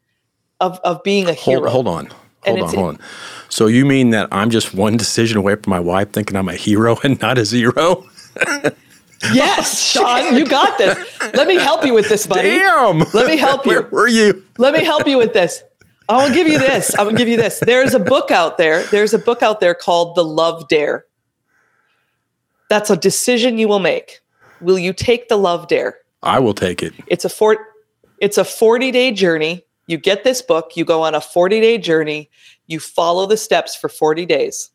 [0.59, 1.69] of, of being a hero.
[1.69, 2.26] Hold, hold on.
[2.47, 2.99] Hold on, hold on.
[3.49, 6.55] So you mean that I'm just one decision away from my wife thinking I'm a
[6.55, 8.05] hero and not a zero?
[9.33, 10.97] yes, Sean, you got this.
[11.33, 12.49] Let me help you with this, buddy.
[12.49, 12.99] Damn.
[13.13, 13.71] Let me help you.
[13.71, 14.43] Where were you?
[14.57, 15.63] Let me help you with this.
[16.09, 16.95] I will give you this.
[16.95, 17.59] I will give you this.
[17.59, 18.83] There's a book out there.
[18.83, 21.05] There's a book out there called The Love Dare.
[22.69, 24.19] That's a decision you will make.
[24.61, 25.99] Will you take the love dare?
[26.23, 26.93] I will take it.
[27.07, 27.57] It's a four,
[28.19, 29.63] it's a 40 day journey.
[29.87, 32.29] You get this book, you go on a 40 day journey,
[32.67, 34.69] you follow the steps for 40 days.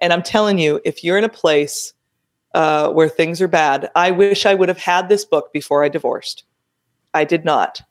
[0.00, 1.94] And I'm telling you, if you're in a place
[2.54, 5.88] uh, where things are bad, I wish I would have had this book before I
[5.88, 6.44] divorced.
[7.12, 7.82] I did not.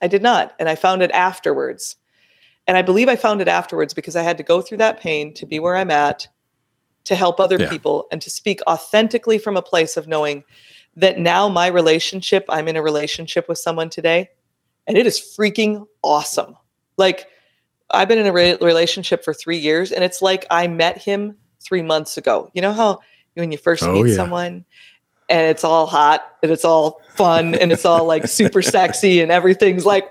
[0.00, 0.54] I did not.
[0.58, 1.96] And I found it afterwards.
[2.66, 5.32] And I believe I found it afterwards because I had to go through that pain
[5.34, 6.28] to be where I'm at,
[7.04, 7.70] to help other yeah.
[7.70, 10.44] people, and to speak authentically from a place of knowing
[10.96, 14.30] that now my relationship, I'm in a relationship with someone today,
[14.86, 16.56] and it is freaking awesome.
[16.96, 17.28] Like,
[17.90, 21.36] I've been in a re- relationship for three years, and it's like I met him
[21.60, 22.50] three months ago.
[22.54, 23.00] You know how
[23.34, 24.16] when you first oh, meet yeah.
[24.16, 24.64] someone
[25.28, 29.30] and it's all hot and it's all fun and it's all like super sexy and
[29.32, 30.08] everything's like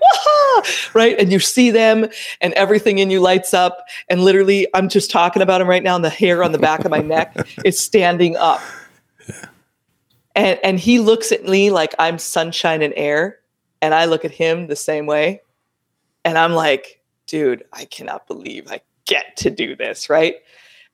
[0.94, 2.06] right and you see them
[2.40, 5.96] and everything in you lights up and literally i'm just talking about him right now
[5.96, 8.60] and the hair on the back of my neck is standing up
[9.28, 9.44] yeah.
[10.34, 13.38] and and he looks at me like i'm sunshine and air
[13.82, 15.40] and i look at him the same way
[16.24, 20.36] and i'm like dude i cannot believe i get to do this right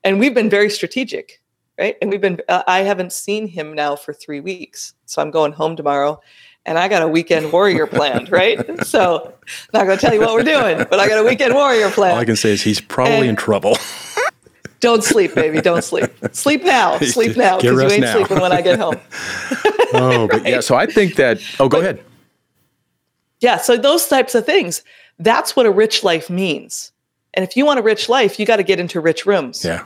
[0.03, 1.41] and we've been very strategic
[1.79, 1.97] right?
[2.01, 4.93] And we've been, uh, I haven't seen him now for three weeks.
[5.05, 6.21] So I'm going home tomorrow
[6.65, 8.59] and I got a weekend warrior planned, right?
[8.85, 9.33] So I'm
[9.73, 12.11] not going to tell you what we're doing, but I got a weekend warrior plan.
[12.11, 13.77] All I can say is he's probably and in trouble.
[14.79, 15.61] don't sleep, baby.
[15.61, 16.09] Don't sleep.
[16.31, 16.97] Sleep now.
[16.99, 18.13] Sleep now because you ain't now.
[18.13, 18.95] sleeping when I get home.
[19.93, 20.47] oh, but right?
[20.47, 20.59] yeah.
[20.59, 21.39] So I think that.
[21.59, 22.05] Oh, go but, ahead.
[23.43, 23.57] Yeah.
[23.57, 24.83] So those types of things.
[25.19, 26.91] That's what a rich life means.
[27.35, 29.63] And if you want a rich life, you got to get into rich rooms.
[29.63, 29.85] Yeah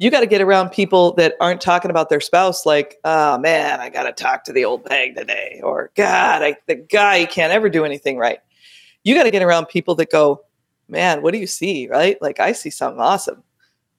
[0.00, 3.80] you got to get around people that aren't talking about their spouse like, oh man,
[3.80, 7.52] I got to talk to the old bag today, or God, I, the guy can't
[7.52, 8.38] ever do anything right.
[9.04, 10.42] You got to get around people that go,
[10.88, 11.86] man, what do you see?
[11.86, 12.20] Right?
[12.22, 13.42] Like, I see something awesome.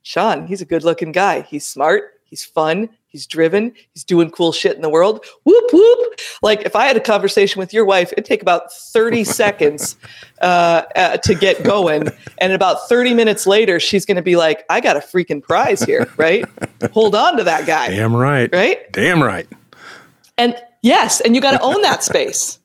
[0.02, 1.42] Sean, he's a good looking guy.
[1.42, 2.20] He's smart.
[2.32, 2.90] He's fun.
[3.08, 3.74] He's driven.
[3.94, 5.26] He's doing cool shit in the world.
[5.44, 6.20] Whoop whoop.
[6.42, 9.98] Like if I had a conversation with your wife, it'd take about thirty seconds
[10.42, 12.08] uh, uh, to get going,
[12.38, 15.84] and about thirty minutes later, she's going to be like, "I got a freaking prize
[15.84, 16.46] here, right?
[16.94, 18.50] Hold on to that guy." Damn right.
[18.54, 18.90] Right.
[18.94, 19.48] Damn right.
[20.38, 22.60] And yes, and you got to own that space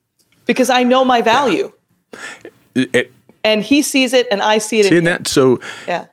[0.47, 1.73] because I know my value.
[2.77, 3.12] It,
[3.43, 4.87] and he sees it, and I see it.
[4.87, 5.59] Seeing that, so
[5.89, 6.07] yeah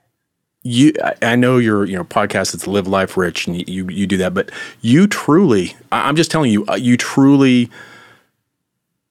[0.63, 4.17] you I know your you know podcast it's live life rich and you you do
[4.17, 4.49] that but
[4.81, 7.69] you truly I'm just telling you uh, you truly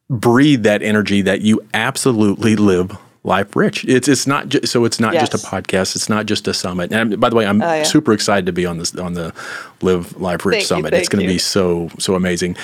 [0.09, 3.85] breathe that energy that you absolutely live life rich.
[3.85, 5.29] It's it's not just so it's not yes.
[5.29, 6.93] just a podcast it's not just a summit.
[6.93, 7.83] And by the way I'm oh, yeah.
[7.83, 9.35] super excited to be on this on the
[9.81, 10.93] live life rich thank summit.
[10.93, 12.57] you, it's going to be so so amazing.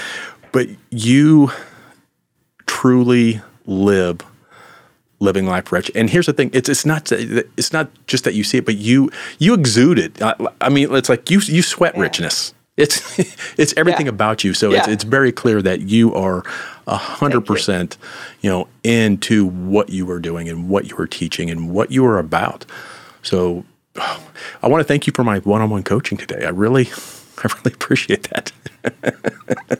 [0.53, 1.51] But you
[2.67, 4.21] truly live
[5.21, 5.91] living life rich.
[5.95, 8.77] And here's the thing: it's it's not it's not just that you see it, but
[8.77, 10.21] you you exude it.
[10.23, 12.03] I, I mean, it's like you you sweat yeah.
[12.03, 12.55] richness.
[12.77, 13.19] It's
[13.59, 14.13] it's everything yeah.
[14.13, 14.55] about you.
[14.55, 14.79] So yeah.
[14.79, 16.45] it's it's very clear that you are
[16.87, 17.99] a hundred percent,
[18.41, 22.07] you know, into what you are doing and what you are teaching and what you
[22.07, 22.65] are about.
[23.23, 23.65] So
[23.97, 26.45] I want to thank you for my one-on-one coaching today.
[26.47, 26.89] I really
[27.45, 28.53] I really appreciate that.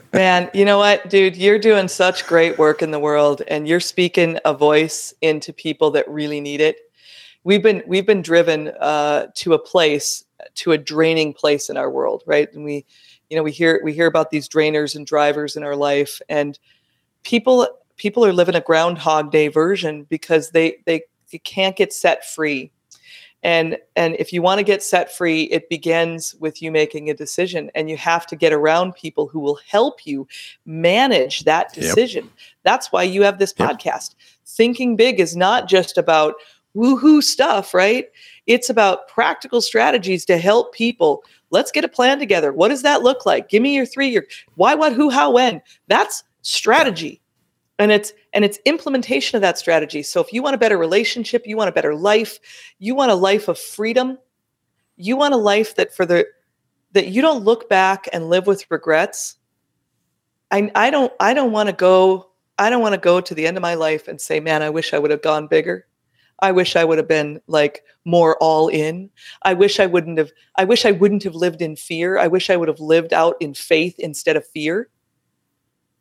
[0.13, 1.35] Man, you know what, dude?
[1.35, 5.91] You're doing such great work in the world and you're speaking a voice into people
[5.91, 6.77] that really need it.
[7.43, 11.89] We've been we've been driven uh, to a place, to a draining place in our
[11.89, 12.53] world, right?
[12.53, 12.85] And we,
[13.29, 16.59] you know, we hear we hear about these drainers and drivers in our life, and
[17.23, 22.25] people people are living a Groundhog Day version because they they, they can't get set
[22.25, 22.71] free
[23.43, 27.13] and and if you want to get set free it begins with you making a
[27.13, 30.27] decision and you have to get around people who will help you
[30.65, 32.25] manage that decision.
[32.25, 32.33] Yep.
[32.63, 33.69] that's why you have this yep.
[33.69, 34.15] podcast.
[34.45, 36.35] Thinking big is not just about
[36.75, 38.07] woohoo stuff right?
[38.47, 41.23] It's about practical strategies to help people.
[41.51, 42.51] Let's get a plan together.
[42.53, 43.49] What does that look like?
[43.49, 45.61] Give me your three year why what who how when?
[45.87, 47.21] That's strategy
[47.79, 50.03] and it's and it's implementation of that strategy.
[50.03, 52.39] So if you want a better relationship you want a better life
[52.77, 54.17] you want a life of freedom
[54.99, 56.27] you want a life that for the
[56.91, 59.37] that you don't look back and live with regrets
[60.51, 63.47] i i don't i don't want to go i don't want to go to the
[63.47, 65.85] end of my life and say man i wish i would have gone bigger.
[66.41, 69.09] I wish i would have been like more all in.
[69.43, 72.17] I wish i wouldn't have i wish i wouldn't have lived in fear.
[72.17, 74.89] I wish i would have lived out in faith instead of fear.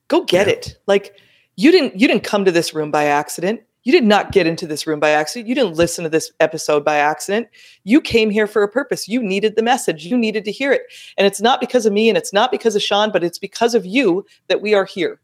[0.06, 0.54] Go get yeah.
[0.54, 0.78] it.
[0.86, 1.20] Like
[1.58, 3.60] you didn't you didn't come to this room by accident.
[3.82, 5.48] You did not get into this room by accident.
[5.48, 7.48] You didn't listen to this episode by accident.
[7.84, 9.08] You came here for a purpose.
[9.08, 10.06] You needed the message.
[10.06, 10.82] You needed to hear it.
[11.16, 13.74] And it's not because of me and it's not because of sean but it's because
[13.74, 15.18] of you that we are here.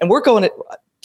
[0.00, 0.52] And we're going to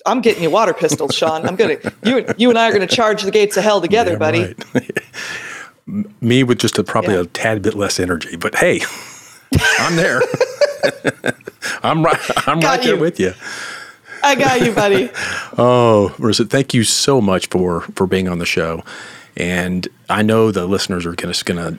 [0.07, 1.45] i'm getting you water pistols sean.
[1.45, 4.18] I'm gonna you, you and i are gonna charge the gates of hell together yeah,
[4.18, 4.55] buddy.
[4.74, 6.11] right.
[6.22, 7.22] me with just a probably yeah.
[7.22, 8.82] a tad bit less energy but hey
[9.80, 10.22] i'm there.
[11.84, 12.91] I'm right i'm Got right you.
[12.91, 13.34] there with you
[14.26, 15.09] I got you, buddy.
[15.57, 18.84] oh, Marissa, thank you so much for for being on the show.
[19.38, 21.78] And I know the listeners are going to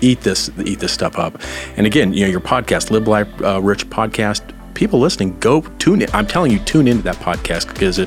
[0.00, 1.40] eat this eat this stuff up.
[1.76, 4.42] And again, you know, your podcast, Live Life uh, Rich podcast,
[4.74, 6.08] people listening, go tune in.
[6.12, 7.98] I'm telling you, tune into that podcast because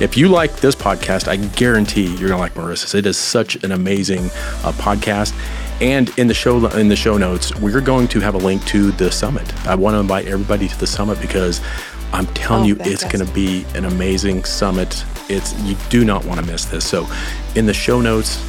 [0.00, 2.94] if you like this podcast, I guarantee you're gonna like Marissa's.
[2.94, 4.26] It is such an amazing
[4.64, 5.34] uh, podcast.
[5.78, 8.92] And in the show in the show notes, we're going to have a link to
[8.92, 9.66] the summit.
[9.66, 11.60] I want to invite everybody to the summit because
[12.12, 13.04] I'm telling oh, you, fantastic.
[13.04, 15.04] it's going to be an amazing summit.
[15.28, 16.88] It's you do not want to miss this.
[16.88, 17.06] So,
[17.54, 18.42] in the show notes,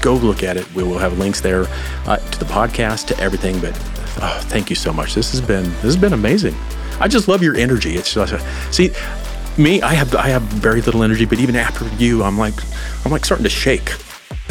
[0.00, 0.72] go look at it.
[0.74, 1.66] We will have links there
[2.06, 3.60] uh, to the podcast, to everything.
[3.60, 3.72] But
[4.20, 5.14] oh, thank you so much.
[5.14, 6.54] This has been this has been amazing.
[7.00, 7.94] I just love your energy.
[7.94, 8.90] It's just see
[9.56, 9.82] me.
[9.82, 12.54] I have I have very little energy, but even after you, I'm like
[13.04, 13.92] I'm like starting to shake.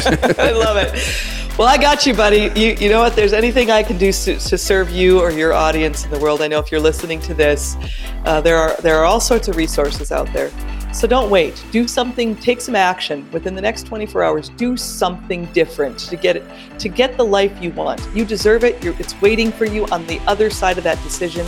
[0.00, 1.43] I love it.
[1.56, 2.50] Well, I got you, buddy.
[2.60, 3.14] You, you know what?
[3.14, 6.42] There's anything I can do to, to serve you or your audience in the world.
[6.42, 7.76] I know if you're listening to this,
[8.24, 10.50] uh, there are there are all sorts of resources out there.
[10.92, 11.64] So don't wait.
[11.70, 12.34] Do something.
[12.34, 14.48] Take some action within the next 24 hours.
[14.48, 16.44] Do something different to get it
[16.80, 18.04] to get the life you want.
[18.12, 18.82] You deserve it.
[18.82, 21.46] You're, it's waiting for you on the other side of that decision.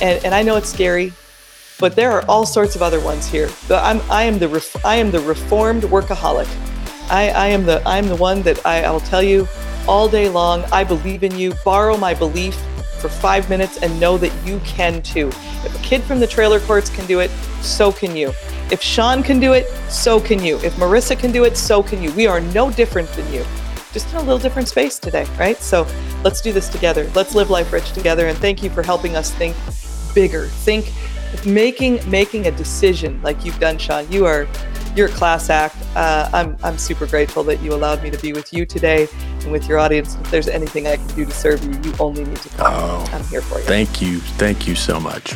[0.00, 1.12] And, and I know it's scary,
[1.78, 3.50] but there are all sorts of other ones here.
[3.68, 6.48] I'm I am the I am the reformed workaholic.
[7.10, 9.48] I, I am the I'm the one that I, I will tell you
[9.86, 10.64] all day long.
[10.72, 11.54] I believe in you.
[11.64, 12.54] Borrow my belief
[13.00, 15.28] for five minutes and know that you can too.
[15.28, 17.30] If a kid from the trailer courts can do it,
[17.60, 18.32] so can you.
[18.70, 20.56] If Sean can do it, so can you.
[20.60, 22.10] If Marissa can do it, so can you.
[22.12, 23.44] We are no different than you,
[23.92, 25.58] just in a little different space today, right?
[25.58, 25.86] So
[26.22, 27.10] let's do this together.
[27.14, 28.28] Let's live life rich together.
[28.28, 29.54] And thank you for helping us think
[30.14, 30.46] bigger.
[30.46, 30.90] Think
[31.44, 34.10] making making a decision like you've done, Sean.
[34.10, 34.48] You are
[34.94, 35.76] you're a class act.
[35.94, 39.08] Uh, I'm, I'm super grateful that you allowed me to be with you today
[39.40, 40.14] and with your audience.
[40.16, 42.66] If there's anything I can do to serve you, you only need to call.
[42.68, 43.64] Oh, I'm here for you.
[43.64, 44.20] Thank you.
[44.20, 45.34] Thank you so much.